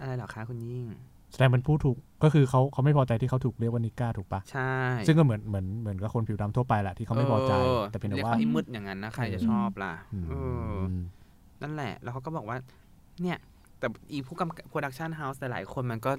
[0.00, 0.86] อะไรเหรอคะคุณยิ่ง
[1.32, 4.74] แสดงเป็นผู้ถูกก็คือเขาเขาไม่พอใจที่เขาถูกเรียกว่านิก้าถูกปะใช่
[5.06, 7.52] ซึ่งก็เหมือนเหมือนเหมือนกับคนผิวดำทั่วไปแหละที่เขาไม่พอใจ
[7.90, 10.32] แต่เป็นแต่รียกว่าไอ้มืดอย่างนั้นนะใครจะชอบล่ะอืมเอ
[10.76, 10.78] อ
[11.62, 12.56] นั่นแหละ แล้วเขาก็บอกว่า
[13.22, 13.38] เนี่ย
[13.78, 16.10] แต่อีผู้กำกับโปรดักชันเฮาส์หลายๆคนมันก็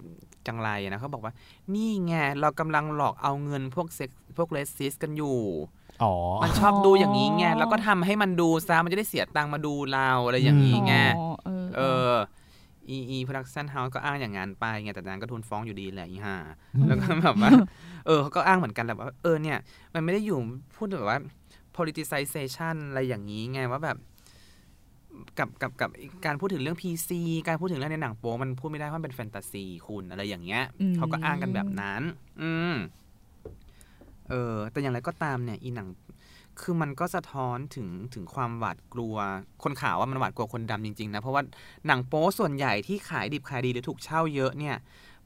[0.47, 1.33] จังไรอะนะเขาบอกว่า
[1.73, 5.84] นี่ไง เรากำลังหลอกเอาเงินพวกเซ็กพวกเลสซิสกันอยู่อ๋อ
[6.43, 12.13] มันชอบดูอย่างนี้ไงแล้วก็ทำให้มันดูซะมันจะได้เสียตังค์มาดูเราอะไรอย่างนี้ไงอ๋อเออเออ
[12.89, 16.37] อีอี production house ก็อ้างอย่างนั้นไปไงแต่นางก็ถูกฟ้องอยู่ดีแหละอีห่า
[16.87, 17.51] แล้วก็แบบว่า
[18.05, 19.57] เออเขาก็อ้างเหมือนกันแหละว่าเออเนี่ย
[19.93, 20.37] มันไม่ได้อยู่
[20.75, 21.19] พูดแบบว่า
[21.75, 23.97] politicization อะไรอย่างนี้ไงว่าแบบ
[25.39, 25.89] กับกับกับ
[26.25, 27.09] การพูดถึงเรื่อง PC
[27.47, 32.01] การพูดถึงเรื่องในหนังโป๊มันพูดไม่ได้เพราะมันเป็นแฟนตาซีคุณอะไรอย่างเงี้ยอืมเขาก็อ้างกันแบบนั้น
[32.41, 32.75] อืม
[34.29, 35.89] เออแต่อย่างไรก็ตามเนี่ยอีหนัง
[36.61, 39.15] คือมันก็สะท้อนถึงถึงความหวาดกลัว
[39.63, 41.43] คนขาวว่ามันหวาดกลัวคนดำจริงๆนะเพราะว่า
[41.87, 44.75] หนังโป๊ส่วนใหญ่ที่ขายดิบขายดีหรือถูกเช่าเยอะเนี่ย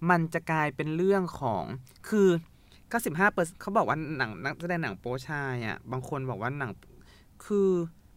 [0.09, 1.63] มันจะกลายเป็นเรื่องของ
[2.09, 2.27] คือ
[2.79, 6.71] 95เปอร์เขาบอกว่าหนังนักแสดงหนังโป๊ชายอะบางคนบอกว่าหนัง
[7.45, 7.69] คือ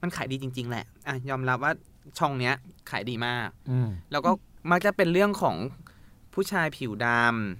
[0.02, 1.72] มันขายดีจริง ๆ แหละอะยอมรับว่า
[2.18, 2.54] ช่องเนี้ย
[2.90, 4.30] ขายดีมากอืมแล้วก็
[4.70, 5.56] มักจะเป็นเรื่องของ
[6.34, 7.08] ผู้ชายผิวด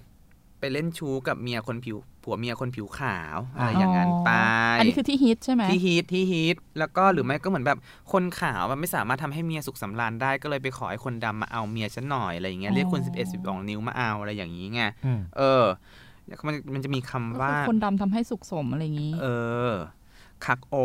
[0.05, 4.31] ำไปเล่นชู้กับเมียคนผิว ผัวเมียคนผิวขาวอะไรอย่างนั้นไป
[4.79, 7.79] อันนี้คือที่ฮิตใช่ไหมที่ฮิตที่ฮิตแล้วก็หรือไม่ก็เหมือนแบบ
[8.13, 15.65] คนขาวมันไม่สามารถทำให้เมียสุขสำราญได้ก็เลยไปขอให้คนดำมาเอาเมียฉันหน่อยอะไรอย่างเงี้ยเรียกคน11 12นิ้วมาเอาอะไรอย่างงี้ไงอืมเออ
[16.47, 19.27] มันมันจะมีคำก็ว่าคือคนดำทำให้สุขสมอะไรอย่างนี้ เอ
[19.71, 19.73] อ
[20.45, 20.77] คักโอ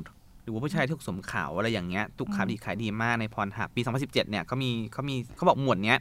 [0.00, 0.02] ด
[0.42, 5.98] หรือว่าผู้ชายถูกสวมเขาอะไรอย่างเงี้ยถูกขายดีขายดีมากในพรหับปี 2017 เนี่ยเขามีเขามีเขาบอกหมวดเนี้ย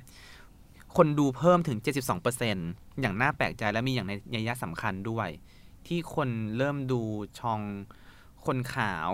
[0.97, 1.77] คนดูเพิ่มถึง
[2.39, 5.29] 72%อย่างน่าแปลกใจและมีอย่างในนัยยะสำคัญด้วย
[5.87, 7.01] ที่คนเริ่มดู
[7.39, 7.61] ช่อง
[8.45, 9.09] คนขาว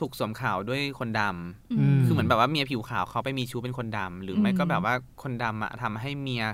[0.00, 6.44] ถูกสวมขาวด้วยคนดำอืมคือเหมือนแบบว่าเมียผิวขาวเขาไปมีชู้เป็นคนดำหรือไม่ก็อืมแบบว่าคนดำอะทำให้เมีย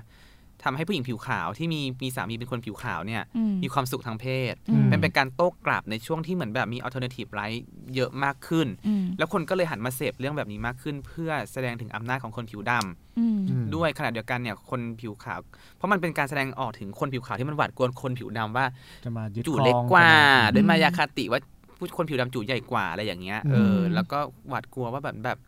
[0.64, 7.60] ทำให้ผู้หญิงผิวขาวที่มีมีสามีเป็นคนผิวขาวเนี่ยอืมมีความสุขทางเพศอืมเป็นเป็นการโต้กลับในช่วงที่เหมือนแบบมี alternative right
[7.94, 15.40] เยอะมากขึ้นอืมแล้วคนก็เลยหันมาเสพเรื่องแบบนี้มากขึ้น เพื่อแสดงถึงอำนาจของคนผิวดำอืมอืมด้วยขณะเดียวกันเนี่ยคนผิวขาว
[15.76, 18.66] เพราะมันเป็นการแสดงออกถึงคนผิวขาวที่มันหวาดกลัวคนผิวดำว่า
[19.04, 20.10] จะมายึดจู่ครองเล็กกว่า
[20.46, 21.40] จะมด้วยมายาคติว่า
[21.78, 25.38] ผู้คนผิวดำจู่ใหญ่กว่าอะไรอย่างเงี้ยเอออืมแล้วก็หวาดกลัวว่าแบบแบบ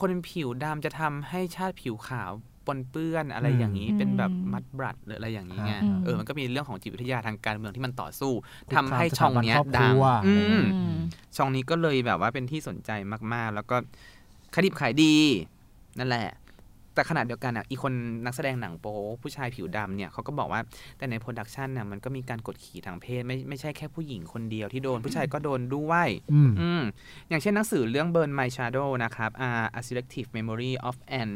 [0.00, 2.30] คนผิวดำจะทำให้ชาติผิวขาว
[2.68, 8.32] ปนเปื้อนอะไรอย่างนี้ เป็นแบบมัดบรัดหรืออะไรอย่างนี้ไงเออมันก็มีเรื่องของจิตวิทยาทางการเมืองที่มันต่อสู้
[8.76, 10.98] ทำให้ช่องเนี้ยคุกคามสถาบันครอบคดังรัวอืมอืม
[11.36, 12.90] ช่องนี้ก็เลยแบบว่าเป็นที่สนใจ
[13.32, 13.76] มากๆ แล้วก็
[14.54, 15.14] ขายดิบขายดี
[15.98, 16.28] นั่นแหละ
[16.94, 17.92] แต่ขณะเดียวกันอะอีกคน
[18.24, 20.60] นักแสดงหนังโป๊ผู้ชายผิวดำเนี่ยเขาก็บอกว่า
[20.98, 26.82] แต่ใน production น่ะมันก็มีการกดขี่ทางเพศไม่ไม่ใช่แค่ผู้หญิงคนเดียวที่โดน ผู้ชายก็โดนด้วยอืมอืม
[27.28, 31.30] อย่างเช่นหนังสือเรื่อง Burn My Shadow นะครับอ่า A Selective Memory of an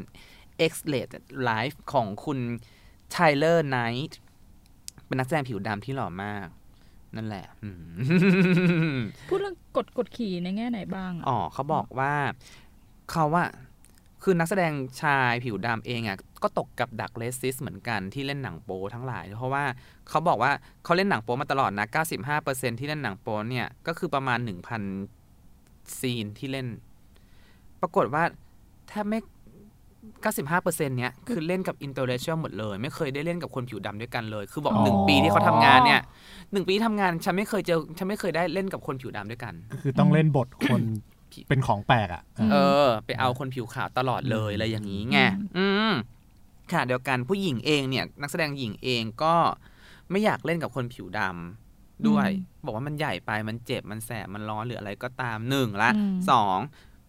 [0.66, 1.12] Exiled
[1.48, 2.38] Life ของคุณ
[3.14, 4.12] Tyler Knight
[5.07, 6.46] เป็นนักแสดงผิวดำที่หล่อมาก
[7.16, 7.70] นั่นแหละอื
[8.96, 8.98] ม
[9.28, 12.12] พูดเรื่องกดกดขี่ในแง่ไหนบ้างอะอ๋อเขาบอกว่า
[13.11, 13.44] เขาว่า
[14.22, 14.72] คือนักแสดง
[15.03, 19.64] ชายผิวดำเองอะก็ตกกับดัก racist เหมือนกันที่เล่นหนังโป๊ทั้งหลาย เพราะว่า
[20.09, 20.53] เขาบอกว่า
[20.84, 21.86] เขาเล่นหนังโป๊มาตลอดนะ
[22.32, 24.38] 95%ที่เล่นหนังโป๊เนี่ย ก็คือประมาณ
[25.18, 26.68] 1,000 ซีนที่เล่น
[27.80, 28.24] ปรากฏว่า
[28.88, 29.20] แทบไม่
[30.11, 36.00] 95%เนี้ยคือเล่นกับ interracial หมดเลย ไม่เคยได้เล่นกับคนผิวดำด้วยกันเลย คือบอกหนึ่งปีที่เขาทำงานเนี่ย
[36.53, 40.82] หนึ่งปีที่ทำงานฉันไม่เคยเจอฉันไม่เคยได้เล่นกับคนผิวดำด้วยกันก็คือต้องเล่นบทคน
[41.48, 42.22] เป็นของแปลกอะ
[42.53, 45.18] เออ ไปเอาคนผิวขาวตลอดเลยอะไรอย่างนี้ไง
[45.59, 45.92] อืม
[46.70, 49.34] ขณะเดียวกันผู้หญิงเองเนี่ย นักแสดงหญิงเองก็
[50.11, 52.28] ไม่อยากเล่นกับคนผิวดำด้วย
[52.64, 56.59] บอกว่ามันใหญ่ไปมันเจ็บมันแสบมันร้อนหรืออะไรก็ตามหนึ่งละอืมสอง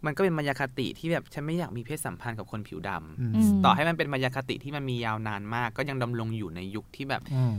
[0.06, 7.58] มันก็เป็นมายาคติที่แบบฉันไม่อยากมีเพศสัมพันธ์กับคนผิวดำอืมอืมต่อให้มันเป็นมายาคติที่มันมียาวนานมาก ก็ยังดำรงอยู่ในยุคที่แบบอืม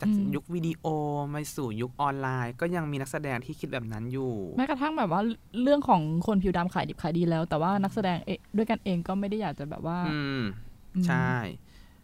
[0.00, 0.86] จากอืมยุควิดีโอ
[1.34, 5.22] มาสู่ยุคออนไลน์ ก็ยังมีนักแสดงที่คิดแบบนั้นอยู่ แม้กระทั่งแบบว่า
[5.62, 10.46] เรื่องของคนผิวดำขายดิบขายดีแล้ว แต่ว่านักแสดงเองด้วยกันเองก็ไม่ได้อยากจะแบบว่าอืมอืม
[11.06, 11.30] ใช่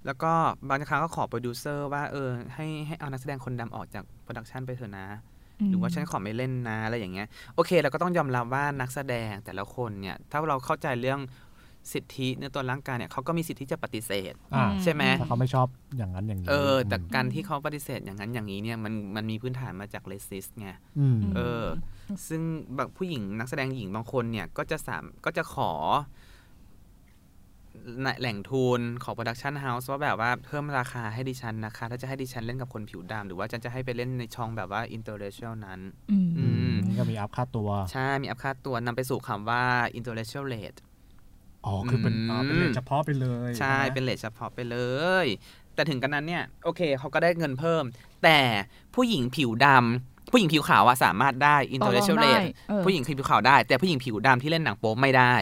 [0.07, 0.33] แล้วก็
[0.69, 5.07] บางครั้งก็ขอโปรดิวเซอร์ว่าเออให้ให้เอานักแสดงคนดำออกจาก production ไปเถอะนะ
[5.69, 11.21] หรือว่าฉันขอไม่เล่นนะอะไรอย่างเงี้ยโอเค เราก็ต้องยอมรับว่านักแสดงแต่ละคนเนี่ยถ้าเราเข้าใจเรื่อง
[11.93, 21.65] สิทธิเนื้อตัวร่างกายเนี่ยเขาก็มีสิทธิ์ที่จะปฏิเสธอ่าใช่ไหมถ้าเขาไม่ชอบอย่างนั้นอย่างนี้เออ แต่การที่เขาปฏิเสธอย่างนั้นอย่างนี้เนี่ยมันมันมีพื้นฐานมาจาก racist ไงอืมเออ
[22.29, 22.43] ซึ่ง
[22.77, 25.71] บางผู้หญิงนักแสดงหญิงบางคนเนี่ยก็จะสามก็จะขอ
[28.21, 35.81] แหล่งทุนขอ production house ว่าแบบว่าเพิ่มราคาให้ดิฉันนะคะ ถ้าจะให้ดิฉันเล่นกับคนผิวดำหรือว่าฉันจะให้ไปเล่นในช่องแบบว่า interracial นั้น
[36.11, 39.65] อืมอืมนี่ก็มีอัพค่าตัว ใช่ มีอัพค่าตัวนำไปสู่คำว่า
[39.99, 40.79] interracial rate
[41.67, 44.77] อ๋อ คือเป็นอืมอ๋อเป็นเลทเฉพาะไปเลย ใช่ไหมเป็นเลทเฉพาะไปเล
[45.25, 45.27] ย
[45.75, 47.85] แต่ถึงกันนั้นเนี่ย โอเคเขาก็ได้เงินเพิ่ม
[48.25, 48.39] แต่
[48.95, 55.35] ผู้หญิงผิวดำผู้หญิงผิวขาวอะสามารถได้ต่อรอง international ได้ rate เออผู้หญิงผิวขาวได้ แต่ผู้หญิงผิวดำที่เล่นหนังโป๊ไม่ได้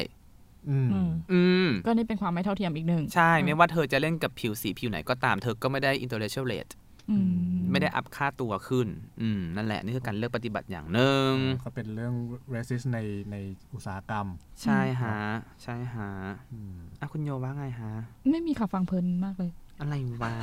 [0.70, 6.72] อืมอืมอืมก็นี่เป็นความไม่เท่าเทียมอีกหนึ่ง ใช่ ไม่ว่าเธอจะเล่นกับผิวสีผิวไหนก็ตามเธอก็ไม่ได้ international rate
[7.10, 7.32] อืม
[7.70, 8.88] ไม่ได้อัพค่าตัวขึ้น
[9.20, 11.32] อืม นั่นแหละ นี่คือการเลือกปฏิบัติอย่างหนึ่ง
[11.64, 12.14] ก็เป็นเรื่อง
[12.54, 12.98] resist ใน
[13.30, 13.36] ใน
[13.74, 14.26] อุตสาหกรรม
[14.62, 15.18] ใช่ฮะ
[15.62, 16.10] ใช่ฮะ
[16.52, 17.92] อืมอะคุณโยว่าไงฮะ
[18.30, 19.50] ไม่มีค่ะฟังเพลินมากเลย
[19.80, 20.34] อะไรวะ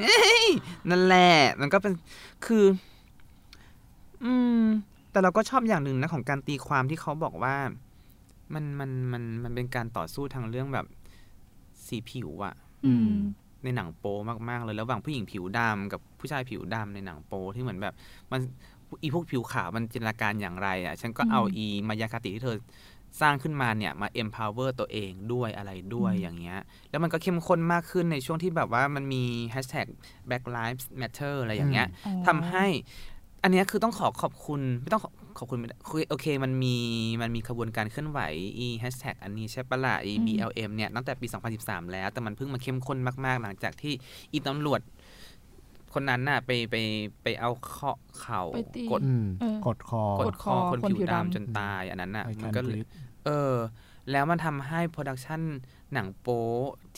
[0.00, 0.44] เอ้ย
[0.90, 1.92] นั่นแหละ มันก็เป็น
[2.46, 2.64] คือ
[4.24, 4.32] อื
[4.62, 4.64] ม
[5.10, 7.56] แต่เราก็ชอบอย่างหนึ่งนะของการตีความที่เขาบอกว่า
[8.54, 10.86] มันมันมันมันเป็นการต่อสู้ทางเรื่องแบบ
[11.86, 12.54] สีผิวอะ
[12.86, 13.10] อืม
[13.64, 17.94] ในหนังโป๊มากๆเลยแล้วระหว่างผู้หญิงผิวดำกับผู้ชายผิวดำในหนังโป๊ที่เหมือนแบบ
[18.32, 18.40] มัน
[19.02, 22.56] อีพวกผิวขาวมันจินตนาการอย่างไรอะ่ะ ฉันก็เอาอืมอีมายาคติที่เธอ
[23.20, 26.58] สร้างขึ้นมาเนี่ยมา empower ตัวเองด้วยอะไรด้วยอืมอย่างเงี้ย
[26.90, 29.22] แล้วมันก็เข้มข้นมากขึ้นในช่วงที่แบบว่ามันมี
[29.54, 29.86] hashtag
[30.28, 32.66] Black Lives Matter อะไรอย่างเงี้ยอ๋อทำให้
[33.42, 35.02] อันเนี้ยคือต้องขอขอบคุณ ไม่ต้อง
[35.38, 36.76] ขอขอบคุณไม่ได้คือโอเคมันมี
[37.22, 38.20] มันมีขบวนการเคลื่อนไหว
[38.58, 41.26] อีแฮชแท็กอันนี้ใช่ปะล่ะอีอืม BLM เนี่ยตั้งแต่ปี
[41.58, 43.92] 2013 แล้ว แต่มันเพิ่งมาเข้มข้นมาก ๆ หลังจากที่
[44.32, 44.80] อีตำรวจ
[45.94, 46.76] คนนั้นน่ะไปไป
[47.22, 52.86] ไปเอาเคาะเข่าไปตีกดอืมเออกดคอกดดคคออคนคนผิวผิวดำดำจนตายอันนั้นน่ะไอมัแคนนก็บเลยรีด
[53.26, 53.54] เออ
[54.10, 55.40] แล้วมันทำให้โปรดักชัน
[55.92, 56.44] หนังโป๊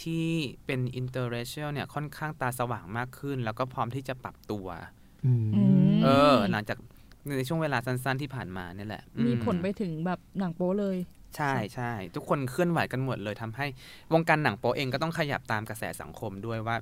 [0.03, 0.27] ที่
[0.67, 4.67] เป็นอินเตอร์เรเชียลเนี่ยค่อนข้างตาสว่างมากขึ้น แล้วก็พร้อมที่จะปรับตัว
[5.27, 6.79] อืมอืมเออ หลังจาก
[7.37, 10.97] ในช่วงเวลาสั้นๆที่ผ่านมาเนี่ยแหละอืมีผลไปถึงแบบหนังโป๊เลย
[11.37, 13.67] ใช่ใช่ทุกคนเคลื่อนไหวกันหมดเลยทำให้
[14.13, 16.77] วงการหนังโป๊เองก็ต้องขยับตามกระแสสังคมด้วยว่า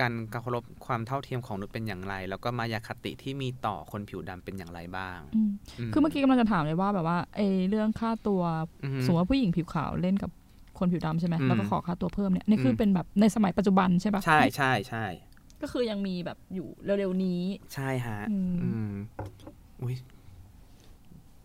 [0.00, 5.50] การการเคารพความเท่าเทียมของมนุษย์เป็นอย่างไร แล้วก็มายาคติที่มีต่อคนผิวดำเป็นอย่างไรบ้างอืม
[5.92, 8.42] คือเมื่อกี้กำลังจะถามเลยว่าแบบว่าไอ้เรื่องค่าตัว
[8.84, 10.30] อือฮึสมมติว่าผู้หญิงผิวขาวเล่นกับ
[10.78, 15.04] คนผิวดำใช่ไหมอืมแล้วก็ขอค่าตัวเพิ่มเนี่ยนี่คืออมเป็นแบบในสมัยปัจจุบันใช่ปะใช่ใช่ใช่
[15.62, 17.42] ก็คือยังมีแบบอยู่เร็วๆนี้
[17.74, 18.92] ใช่ฮะ อืมอืม
[19.82, 19.96] อุ้ย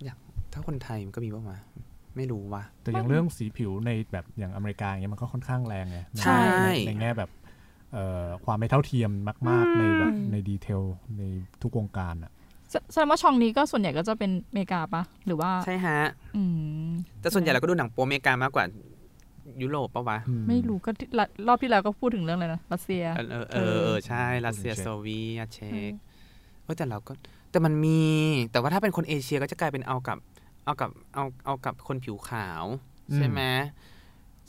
[0.04, 0.18] อยาก
[0.54, 1.60] ถ้าคนไทยมันก็มีบ้างวะ
[2.18, 6.40] ไม่รู้ว่ะแต่อย่างเรื่องสีผิวในแบบอย่างอเมริกาอย่างเงี้ยมันก็ค่อนข้างแรงไงใช่
[6.88, 7.30] ในแง่แบบ
[7.94, 9.12] เอ่อความไม่เท่าเทียม
[9.50, 10.82] มาก ๆ ในแบบในดีเทล
[11.18, 11.24] ใน
[11.62, 12.32] ทุกวงการอะ
[12.72, 16.00] แสแสดงว่าช่องนี้ก็ส่วนใหญ่ก็จะเป็นอเมริกาปะหรือว่าใช่ฮะ
[16.36, 16.44] อื
[16.88, 16.90] ม
[17.22, 18.66] แต่ส่วนใหญ่เราก็ดูหนังโป๊อเมริกามากกว่า
[19.64, 25.92] ยุโรปปะวะอืไม่รู้ก็ที่ละรอบที่แล้วก็พูดถึงเรื่องอะไรนะรัสเซีย เออเออเออเออใช่รัสเซียเช็คโซเวียตเช็ก
[26.64, 27.14] เฮ้ยแต่เราก็
[27.52, 28.02] แต่มันมี
[28.52, 30.18] แต่ว่าถ้าเป็นคนเอเชียก็จะกลายเป็นเอากับ
[30.66, 32.64] เอากับเอาเอากับคนผิวขาว
[33.16, 33.42] ใช่ไหม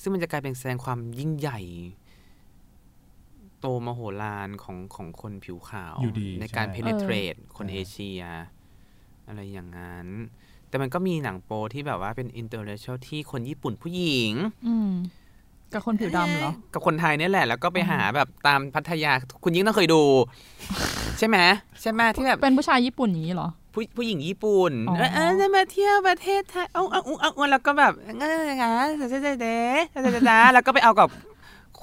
[0.00, 1.60] ซึ่งมันจะกลายเป็นแสดงความยิ่งใหญ่
[3.60, 8.22] โตมโหฬารของของคนผิวขาวอยู่ดีในการใช่ penetrate คนใช่เอเชีย
[9.26, 10.08] อะไรอย่างนั้น
[10.70, 14.32] แต่มันก็มีหนังโปที่แบบว่าเป็น international ที่คนญี่ปุ่นผู้หญิง
[14.66, 14.92] อืม
[15.72, 19.12] กับคนผิวดำเหรอ กับคนไทยเนี่ยแหละ แล้วก็ไปหาแบบตามพัทยา
[19.44, 20.02] คุณยิ่งต้องเคยดู
[21.18, 21.38] ใช่ไหม
[21.80, 31.08] ใช่ไหมที่แบบ เป็นผู้ชายญี่ปุ่นอย่างนี้เหรอ ผู้ผู้หญิงญี่ปุ่นอ๋อเออเออจะมาเที่ยวประเทศไทยเอาเอาเอาเอาแล้วก็แบบเงี้ยนะเจ๊เจ๊เจ๊เจ๊เจ๊แล้วก็ไปเอากับ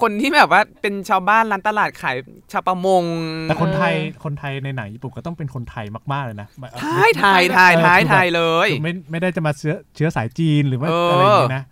[0.02, 2.18] คนที่แบบว่าเป็นชาวบ้านร้านตลาดขาย
[2.52, 3.04] ชาวประมง
[3.43, 3.93] แต่คนไทย
[4.24, 6.48] คนไทยในหนังญี่ปุ่นก็ต้องเป็นคนไทยมากๆเลยนะ
[6.82, 11.64] ไทยไทยไทยไทยไทยเลยคือไม่ไม่ได้จะมาเชื้อเชื้อสายจีนหรือว่าเออออะไรอย่างนี้นะ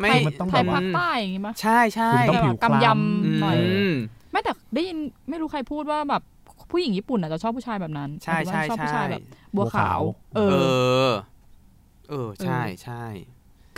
[0.00, 2.92] ไม่ไทยมันต้องไทแบยบว่าภาคใต้อย่างงี้ปะใช่ใช่คุณต้องผิวกำยคล้
[3.24, 3.56] อืมหน่อย
[4.30, 4.98] ไม่แต่ได้ยิน
[5.28, 6.22] ไม่รู้ใครพูดว่าแบบ
[6.70, 9.22] ผู้หญิงญี่ปุ่นอาจจะชอบผู้ชายแบบนั้น ใช่ใช่หมายถึงว่าชอบผู้ชายใช่แบบ
[9.56, 10.00] บัวขาว
[10.36, 10.54] เอเอ
[11.08, 11.10] ออ
[12.10, 13.04] เออ ใช่ใช่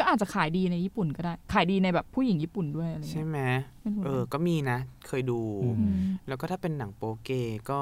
[0.03, 3.41] ก็อาจจะขายดีในญี่ปุ่นก็ได้ ขายดีในแบบผู้หญิงญี่ปุ่นด้วยอะไรใช่เงี้ยไหม
[3.81, 5.97] ไม่รู้เออ ก็มีนะ เคยดูอืมอืม
[6.29, 7.31] แล้วก็ถ้าเป็นหนังโปเก
[7.71, 7.81] ก็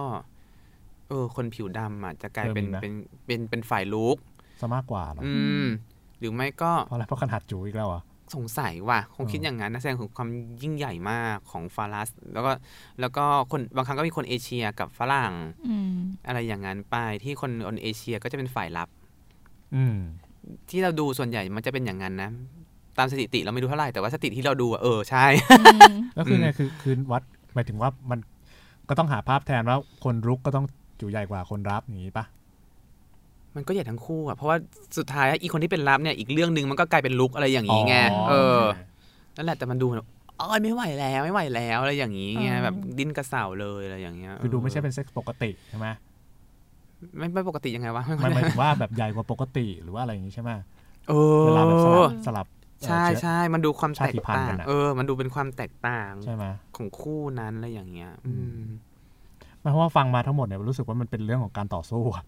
[1.09, 2.93] เออ คนผิวดำอะจะกลายเป็นเออมีไหมเป็น
[3.27, 4.16] เป็นเป็นฝ่ายลุก
[4.61, 5.33] ซะมากกว่าเหรออื
[5.64, 5.66] ม
[6.18, 8.03] หรือไม่ก็เพราะอะไรเพราะขนาดจูอีกแล้วอะ
[8.35, 10.29] สงสัยว่ะคงเออคิดอย่างนั้นนะแสดงถึงความ
[10.62, 12.53] ยิ่งใหญ่มากของฟารัส แล้วก็
[13.01, 15.33] แล้วก็คนบางครั้งก็มีคนเอเชียกับฝรั่ง
[15.68, 15.95] อืม
[16.27, 18.89] อะไรอย่างนั้นไปที่คนคนเอเชียก็จะเป็นฝ่ายรับ
[19.75, 19.99] อืม
[20.70, 22.30] ที่เราดูส่วนใหญ่มันจะเป็นอย่างนั้นนะ
[22.99, 25.24] ตามสถิติเราไม่รู้เท่าไหร่แต่ว่าสถิติที่เราดูอะเออใช่
[26.18, 27.22] ก็คือมไงคือคือวัด
[27.55, 28.18] หมายถึงว่ามัน
[28.88, 30.66] ก็ต้องหาภาพแทนว่าคนรุกก็ต้อง
[31.01, 32.24] จูใหญ่กว่าคนรับอย่างนี้ปะ
[33.57, 34.57] มันก็ใหญ่ทั้งคู่อะเพราะว่า
[34.99, 38.61] สุดท้ายอีคนที่เป็นรับเนี่ยอีกเรื่องหนึ่งมันก็กลายเป็นลุกอะไรอย่างนี้ไงอ๋อเออ
[39.36, 40.07] นั่นแหละแต่มันดูแบบ
[40.41, 45.86] อ๋อไม่ไหวแล้วไม่ไหวแล้วอะไรอย่างนี้ไงเออแบบดิ้นกระเสาเลยอะไรอย่างเงี้ยคือดูไม่ใช่เป็นเซ็กส์ปกติใช่ไหม
[47.19, 50.51] ไม่ไม่ปกติยังไงวะมันหมายถึงว่าแบบใหญ่กว่าปกติหรือว่าอะไรอย่างนี้ใช่ไหม
[51.09, 51.13] เอ
[51.45, 52.47] เวลาแบบสลัอบสลับ
[52.81, 56.45] เอ่อใช่เชื้อใช่ มันดูความแตกชาติพันธุ์ต่ากังนอะเออ มันดูเป็นความแตกต่างใช่ไหม
[56.77, 58.63] ของคู่นั้นอะไรอย่างเงี้ย อืม
[59.61, 62.25] ไม่เพราะว่าฟังมาทั้งหมดเนี่ยรู้สึกว่ามันเป็นเรื่องของการต่อสู้อะ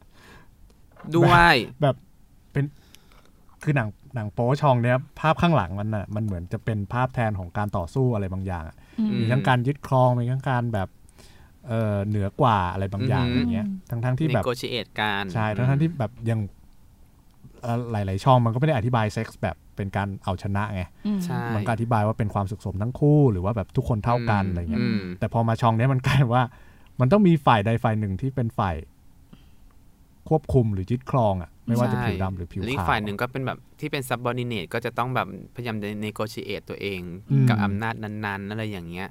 [1.16, 1.96] ด้วยแบบ
[2.52, 2.64] เป็น
[3.62, 10.88] คือหนังหนังโป๊ชองเนี้ยภาพข้างหลังมันน่ะมันเหมือนจะเป็นภาพแทนของการต่อสู้อะไรบางอย่างอะอืมมีทั้งการยึดครองมีทั้งการแบบ
[11.68, 16.40] เออเหนือกว่าอะไรบางอย่างอืมอย่างเงี้ยทั้งทั้งๆที่เนแบบโกชิเอตกันใช่ทั้งทั้งๆที่แบบยัง
[17.62, 26.44] เอ่อหลาย ๆ ช่องมันก็ไม่ได้อธิบายเซ็กส์แบบเป็นการเอาชนะไงอืมใช่มันก็อธิบายว่าเป็นความสุขสมทั้งคู่หรือว่าแบบทุกคนเท่ากันอะไรเงี้ยอืมแต่พอมาช่องเนี้ยมันกลายว่า
[27.00, 28.76] มันต้องมีฝ่ายใดฝ่ายหนึ่งที่เป็นฝ่าย
[30.28, 37.00] ควบคุมหรือยึดครองอะไม่ว่าจะผิวดำหรือผิวขาวแล้วฝ่ายหนึ่งก็เป็นแบบที่เป็น subordinate ก็จะต้องแบบพยายาม negotiate ตัวเอง
[37.30, 39.08] อืมกับอำนาจนั้น ๆ อะไรอย่างเงี้ย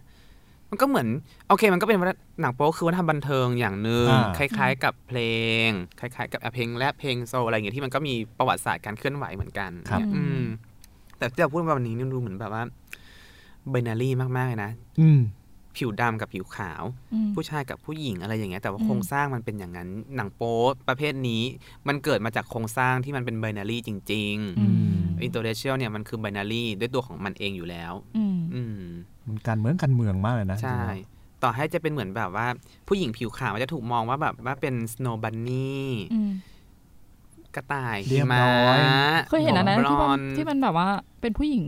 [0.72, 1.07] มันก็เหมือน
[1.49, 5.19] โอเค มันก็เป็นวัฒนหนังโป๊คือวัฒนธรรมบันเทิงอย่างหนึ่งอ่าคล้าย ๆ กับเพล
[5.67, 5.69] ง
[5.99, 10.43] คล้าย ๆ กับเพลงแร็ปเพลง soul อะไรอย่างเงี้ยที่มันก็มีประวัติศาสตร์การเคลื่อนไหวเหมือนกันครับเนี่ยอืม
[11.17, 12.63] แต่ที่เราพูดมาวันนี้นี่ดูเหมือนแบบว่า
[13.69, 15.22] binary มากๆเลยนะอืม
[15.78, 21.43] ผิวดำกับผิวขาวอืมผู้ชายกับผู้หญิงอะไรอย่างเงี้ยแต่ว่าอืมโครงสร้างมันเป็นอย่างนั้นหนังโป๊ประเภทนี้
[21.88, 28.61] มันเกิดมาจากโครงสร้างที่มันเป็น binary จริงอืมๆ interracial เนี่ยมันคือ binary ด้วยตัวของมันเองอยู่แล้ว อืมอื
[29.24, 31.09] มมันการเมืองการเมืองมากเลยนะ ใช่จริง
[31.43, 32.47] ต่อให้จะเป็นเหมือนแบบว่า
[32.88, 36.32] ผู้หญิงผิวขาวมันจะถูกมองว่าแบบว่าเป็น snow bunny อืม
[37.55, 38.80] กระต่ายเรียบม้าร้อย
[39.30, 40.88] เคยเห็นอันนั้นบที่ลมัอนนที่มันแบบว่า
[41.22, 41.63] เป็นผู้หญิง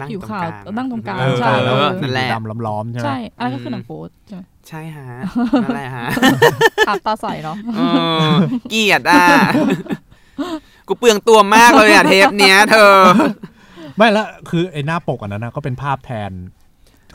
[0.00, 5.08] นั่งผิวตรงขาวกลางนั่งตรงกลางเออใช่แล้วนั่นแหละดำล้อมๆใช่ไหมใช่อันนั้นก็คือหนังโป๊ใช่ไหมใช่ฮะ
[5.64, 6.06] นั่นแหละฮะ
[6.88, 7.80] อาบตาใสเนาะเอ
[8.30, 8.34] อ
[8.70, 9.24] เกลียดอะ
[10.88, 12.92] กูเปลืองตัวมากเลยอะเทปเนี้ยเธอ
[13.96, 16.32] ไม่ละคือไอ้หน้าปกอันนั้นนะก็เป็นภาพแทน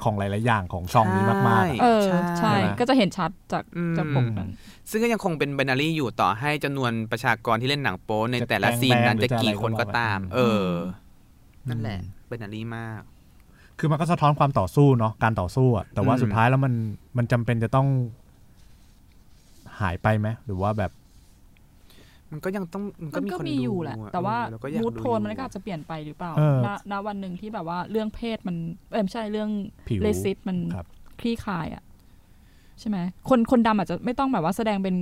[0.04, 4.50] ของหลาย ๆ อย่างของช่องนี้มากๆใช่อะเออใช่ใช่ก็จะเห็นชัดจากอืมจากปกนั้น
[4.90, 10.72] ซึ่งก็ยังคงเป็น b บ n นารีอยู่ต่อให้จำนวนประชากรที่เล่นหนังโป๊ในจะแต่ละแปลงซีนนั้นแปลงหรือจะกี่จะอะไรคนก็ก็ว่าไปตามอืมเออ
[11.70, 12.00] นั่นแหละ
[12.30, 13.02] b บ n นารีมาก
[13.80, 16.74] คือมันก็สะท้อนความต่อสู้เนาะการต่อสู้อะแต่ว่าอืมสุดท้ายแล้วมัน
[17.18, 17.88] มันจำเป็นจะต้อง
[19.82, 20.92] หายไปไหมหรือว่าแบบ
[22.32, 28.56] มันก็ยังต้องมันก็มันมีก็คนมีดูอยู่แหละอะแต่ว่าเออเรก็อยากมูดดูโทนอยู่มันก็อาจจะเปลี่ยนไปหรือเปล่าเออณณวันหนึ่งที่แบบว่าเรื่องเพศมัน
[28.92, 29.50] เออไม่ใช่เรื่อง
[29.88, 30.86] ผิวเลสิตมันครับ
[31.20, 31.84] คลี่คลายอะ
[32.80, 32.98] ใช่ไหม
[33.30, 34.96] คนคนดำอาจจะไม่ต้องแบบว่าแสดงเป็น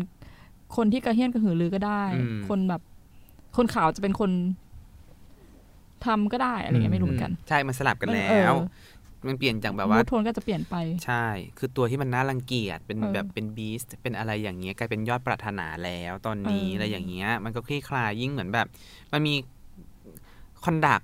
[0.76, 2.82] คนที่กระเฮี้ยนกระหือรือก็ได้อืมคนแบบ
[3.58, 4.32] คนขาวจะเป็นคน
[6.06, 8.56] ทำก็ได้อะไรเงี้ยไม่รู้เหมือนกัน ใช่มันสลับกันมันแล้เออว
[9.28, 11.26] มันเปลี่ยนจากแบบมูว่าดโทนก็จะเปลี่ยนไป ใช่
[11.58, 18.68] คือตัวที่มันน่ารังเกียจ เป็นเออแบบเป็นบีสเป็นอะไรอย่างเงี้ยกลายเป็นยอดปรารถนาแล้วตอนนี้เออออะไรอย่างเงี้ย มันก็คลี่คลายยิ่งเหมือนแบบ
[19.12, 19.34] มันมี
[20.64, 21.02] คอนดัก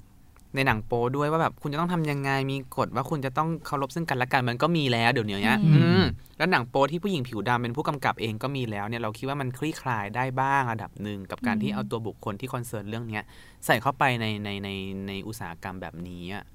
[0.56, 6.04] ในหนังโป๊ด้วยว่าแบบคุณจะต้องทำยังไงมีกฎว่าคุณจะต้องเคารพซึ่งกันและกันมันก็มีแล้วเดี๋ยวนี้อืมอืม
[6.38, 13.24] แล้วหนังโป๊ที่ผู้หญิงผิวดำเป็นผู้กำกับเองก็มีแล้วเนี่ยเราคิดว่ามันคลี่คลายได้บ้างระดับหนึ่งกับการที่เอาตัวบุคคลที่คอนเซิร์นเรื่องเนี้ย
[13.66, 14.70] ใส่เข้าไปในในใน
[15.08, 16.55] ในอุตสาหกรรมแบบนี้อะอืมอืม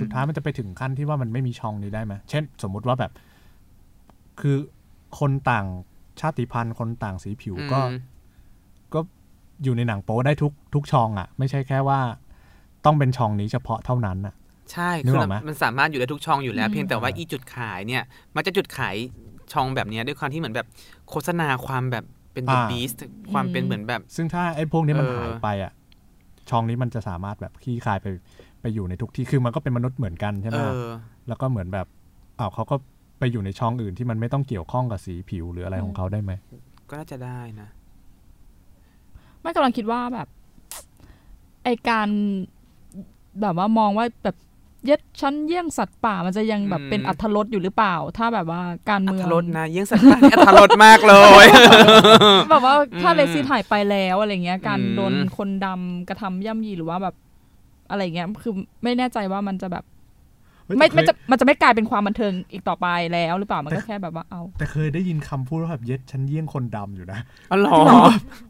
[0.00, 3.12] สุดท้ายมันจะไปถึงขั้นที่ว่ามันไม่มีช่องนี้ได้ไหมเช่น สมมุติว่าแบบ
[4.40, 4.56] คือ
[5.18, 5.66] คนต่าง
[6.20, 7.98] ชาติพันธุ์คนต่างสีผิวก็อืม
[8.94, 9.00] ก็
[9.64, 12.00] อยู่ในหนังโป๊ได้ทุกทุกช่องอะ ไม่ใช่แค่ว่า
[12.84, 14.34] ต้องเป็นช่องนี้เฉพาะเท่านั้นอะ
[14.72, 18.02] ใช่นึกคือออกไหมมันสามารถอยู่ได้ทุกช่องอยู่แล้วอืมเพียงแต่ว่าอีจุดขายเนี่ย
[18.34, 18.96] มันจะจุดขาย
[19.52, 20.66] ช่องแบบเนี้ยด้วยความที่เหมือนแบบ
[21.08, 22.98] โฆษณาความแบบเป็น The อ่า Beast
[23.32, 25.72] ความเป็นเหมือนแบบ ซึ่งถ้าไอ้พวกนี้มันเออหายไปอะ
[26.50, 28.06] ช่องนี้มันจะสามารถแบบขี้คายไป
[28.64, 30.90] ไปอยู่ในทุกที่คือมันก็เป็นมนุษย์เหมือนกันใช่ไหเอมอ
[31.28, 31.86] แล้วก็เหมือนแบบ
[32.38, 32.76] อ้าวเขาก็
[33.18, 36.32] ไปอยู่ในช่องอื่นที่มันไม่ต้องเกี่ยวข้องกับสีผิวหรืออะไรของเขาได้ไหม
[36.88, 37.68] ก็น่าจะได้นะ
[39.40, 40.28] ไม่กำลังคิดว่าแบบ
[41.64, 42.08] ไอการ
[43.40, 44.36] แบบว่ามองว่าแบบ
[44.86, 51.46] เย็ดชั้นเยี่ยงสัตว์ป่ามันจะยังแบบอืมเป็นอัธรสอยู่หรือเปล่า ถ้าแบบว่าการอัเมืองธรสนะเยี่ยงสัตว์ป่านี่อัธรสมากเลย
[52.50, 57.14] แบบว่าถ้าอืมเลซี่ถ่ายไปแล้วอะไรเงี้ย การอืมโดนคนดำกระทำย่ำยีหรือว่าแบบ
[57.90, 59.84] อะไรเงี้ยคือไม่แน่ใจว่ามันจะแบบ
[60.66, 67.18] เฮ้ยไม่แต่ไม่เคยจะมันจะไม่กลายเป็นความบันเทิงอีกต่อไปแล้วหรือเปล่ามันก็แค่แบบว่าเอา แต่เคยได้ยินคำพูดว่าแบบเย็ดฉันเยี่ยงคนดำอยู่นะ
[67.50, 67.76] อ๋อเหรอ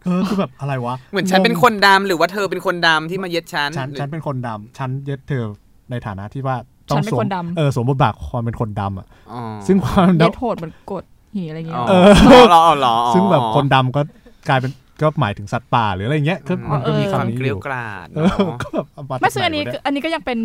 [0.04, 5.44] เออคือแบบอะไรวะเหมือนฉันเป็นคนดำหรือว่าเธอเป็นคนดำที่มาเย็ดฉันฉันหรือฉันเป็นคนดำฉันเย็ดเธอ
[5.90, 6.56] ในฐานะที่ว่า
[6.90, 11.04] ต้อฉังนเป็นสวมคนดำเออสวมบทบาทความเป็นคนดำอะอ๋อซึ่งความเย็ดดำโหดเหมือนกด
[11.34, 11.94] หีอะไรเงี้ยอ๋อเอ
[12.42, 14.00] อเหรออ๋อเหรออ๋อซึ่งแบบคนดำก็
[14.48, 14.72] กลายเป็น
[15.02, 20.38] ก็หมายถึงสัตว์ป่าหรืออะไรเงี้ยก็อืมมันก็มีความคำนี้เกอลียวยู่กราดเอเนาะอก็แบบเอาาไม่ซึ่งจากอันนี้หวะเยอันนี้ก็ยังเป็น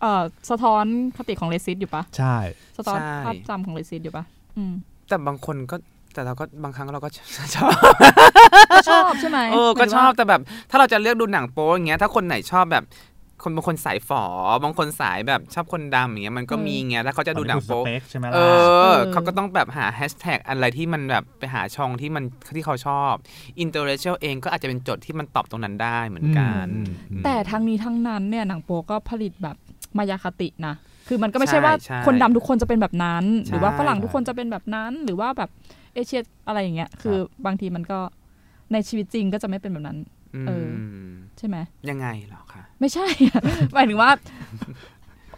[0.00, 0.84] เอ่อสะท้อน
[1.16, 2.36] คติของเลซิสอยู่ปะใช่
[2.78, 4.24] สะท้อนภาพจำของ racist อยู่ปะ
[4.56, 4.72] อืม
[5.08, 5.76] แต่บางคนก็
[6.14, 7.08] แต่เราก็บางครั้งเราก็
[7.56, 7.72] ชอบ
[8.76, 12.84] ก็ชอบใช่ไหมเออหก็มายถึงชอบว่าแต่แบบ ถ้าเราจะเลือกดูหนังโป๊อย่างเงี้ยถ้าคนไหนชอบแบบ
[13.42, 14.24] คนบางคนสายฝอ
[14.64, 18.58] บางคนสายแบบชอบคนดำอย่างเงี้ยมันก็มีเงี้ยถ้าเขาจะดูหนังโป๊สเปคใช่ไหมเอล่ะ
[18.92, 22.24] เขาก็ต้องแบบหาแฮชแท็กอะไรที่มันแบบไปหาช่องที่มัน
[22.56, 23.12] ที่เขาชอบ
[23.60, 29.56] interracial เองก็อาจจะเป็นโจทย์ที่มันตอบตรงนั้นได้เหมือนกันอืมอืมแต่ทั้งนี้ทั้งนั้นเนี่ยหนังโป๊ก็ผลิตแบบ
[29.98, 30.74] มายาคตินะ
[31.08, 35.50] คือมันก็ไม่ใช่ใช่ว่าใช่คนดำทุกคนจะเป็นแบบนั้นใช่หรือว่าฝรั่งทุกคนจะเป็นแบบนั้น หรือว่าแบบ
[35.94, 37.16] เอเชียอะไรอย่างเงี้ย คือ
[37.46, 37.98] บางทีมันก็
[38.72, 39.98] ในชีวิตจริงก็จะไม่เป็นแบบนั้น
[40.46, 40.68] เออ
[41.12, 41.56] มใช่ไหม
[41.90, 42.45] ยังไงเหรอคะ
[42.80, 43.06] ไม่ใช่
[43.74, 44.10] หมายถึงว่า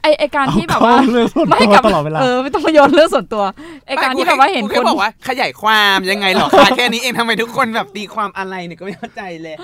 [0.02, 3.44] ไอไอการที่แบบเอว่าเข้เรื่องส่วนไม่ตัวกับตลอดเวลาเออไม่ต้องมาโยนเรื่องส่วนตัว
[3.88, 9.56] ไอการที่แบบว่าเห็นกูคแค่นบอกว่า ขยายความยังไงเหรอคะแค่นี้เองทำไมทุกคนแบบตีความอะไรเนี่ยก็ไม่เข้าใจเลย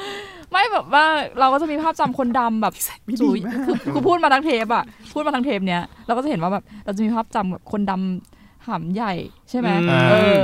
[0.50, 1.04] ไม่แบบว่า
[1.38, 9.12] เราก็จะมีภาพจำคนดำแบบไม่ดีสุยมากคือคือพูดมาทั้งเทปอะพูดมาทั้งเทปเนี้ยเราก็จะเห็นว่าแบบเราจะมีภาพจำแบบคนดำหำใหญ่
[9.50, 10.40] ใช่ไหมอืมเออ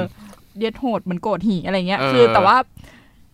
[0.57, 2.57] เดียดโหดเหมือนโกรธหีอะไรเงี้ยเออคือแต่ว่า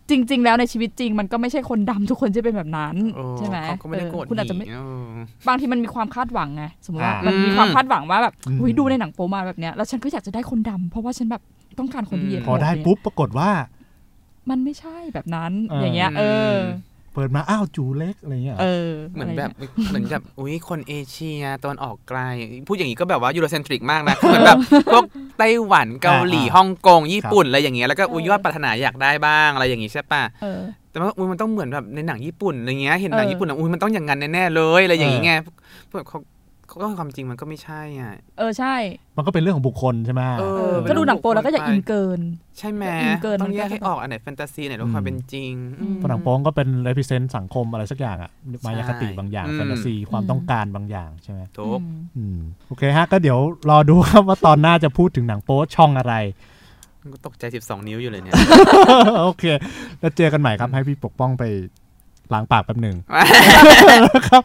[0.09, 5.05] จริง ๆ แล้วในชีวิตจริง มันก็ไม่ใช่คนดำทุกคนที่เป็นแบบนั้นโอ้ใช่ไหมเขาก็ไม่ได้โกรธเออคุณอาจจะไม่หนีเออ
[5.47, 11.41] บางทีมันมีความคาดหวังไงสมมติว่าอ่ามัมันมีความคาดหวังว่าแบบอืมอุ้ยดูในหนังโป๊มาแบบเนี้ยแล้วฉันก็อยากจะได้คนดำเพราะว่าฉันแบบ
[11.79, 13.49] ต้องการคนที่เย็นพอได้ปุ๊บปรากฏว่า
[14.49, 16.53] มันไม่ใช่แบบนั้นเออออย่างเงี้ย เออ
[17.17, 19.51] เปิดมาอ้าวจูเล็กอะไรเงี้ยเออเหมือนอะไรแบงี้บย
[19.89, 22.19] เหมือนแบบอุ้ยคนเอเชียตอนออกไกล
[22.67, 24.57] พูดอย่างนี้ก็แบบว่ายูโรเซนทริกมากนะเหมือนแบบ
[24.93, 25.03] พวก
[25.37, 30.61] ไต้หวันเกาหลีอ่าฮ่องกงญี่ปุ่นอะไรอย่างเงี้ยแล้วก็อุ้ยยอดปรารถนาอยากได้บ้างอะไรอย่างงี้ใช่ปะเออ
[30.91, 35.33] แต่ว่าอุ้ยมันต้องเหมือนแบบในหนังญี่ปุ่นอะไรเงี้ยเห็นหนังเออญี่ปุ่นอะอุ้ยมันต้องอย่างนั้นแน่ๆเลยอะไรอย่างงี้ไง
[35.91, 36.36] พวกเขาเขา
[36.69, 38.75] ก็ความจริงมันก็ไม่ใช่อะเออใช่
[39.17, 42.19] มันก็เป็นเรื่องของบุคคลใช่ไหมเอเอออก็ดูหนังโป๊แล้วก็อย่าอินเกิน
[42.57, 48.31] ใช่ไหมอินเกินต้องมันก็แยกให้ออกอันไหนแฟนตาซีอันไหนเรื่องความเป็นจริงอืมผนังโป้งก็เป็น represent สังคมอะไรสักอย่างอะ
[48.65, 53.39] มายาคติบางอย่างอืมแฟนตาซีความต้องการบางอย่างใช่ไหมทุกอืมอืมโอเคฮะก็เดี๋ยว
[53.69, 56.15] รอดูครับว่าตอนหน้าจะพูดถึงหนังโป๊ช่องอะไร
[57.01, 58.33] มันก็ตกใจ 12 นิ้วอยู่เลยเนี่ย
[59.23, 59.43] โอเค
[59.99, 61.43] แล้วเจอกันใหม่ครับให้พี่ปกป้องไป
[62.33, 62.95] ล้างปากแป๊บหนึ่ง
[64.29, 64.43] ครับ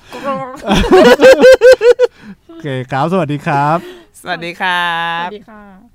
[2.48, 3.78] โอเคครับสวัสดีครับ
[4.22, 5.91] สวัสดีครัสบวัสดีค่ะ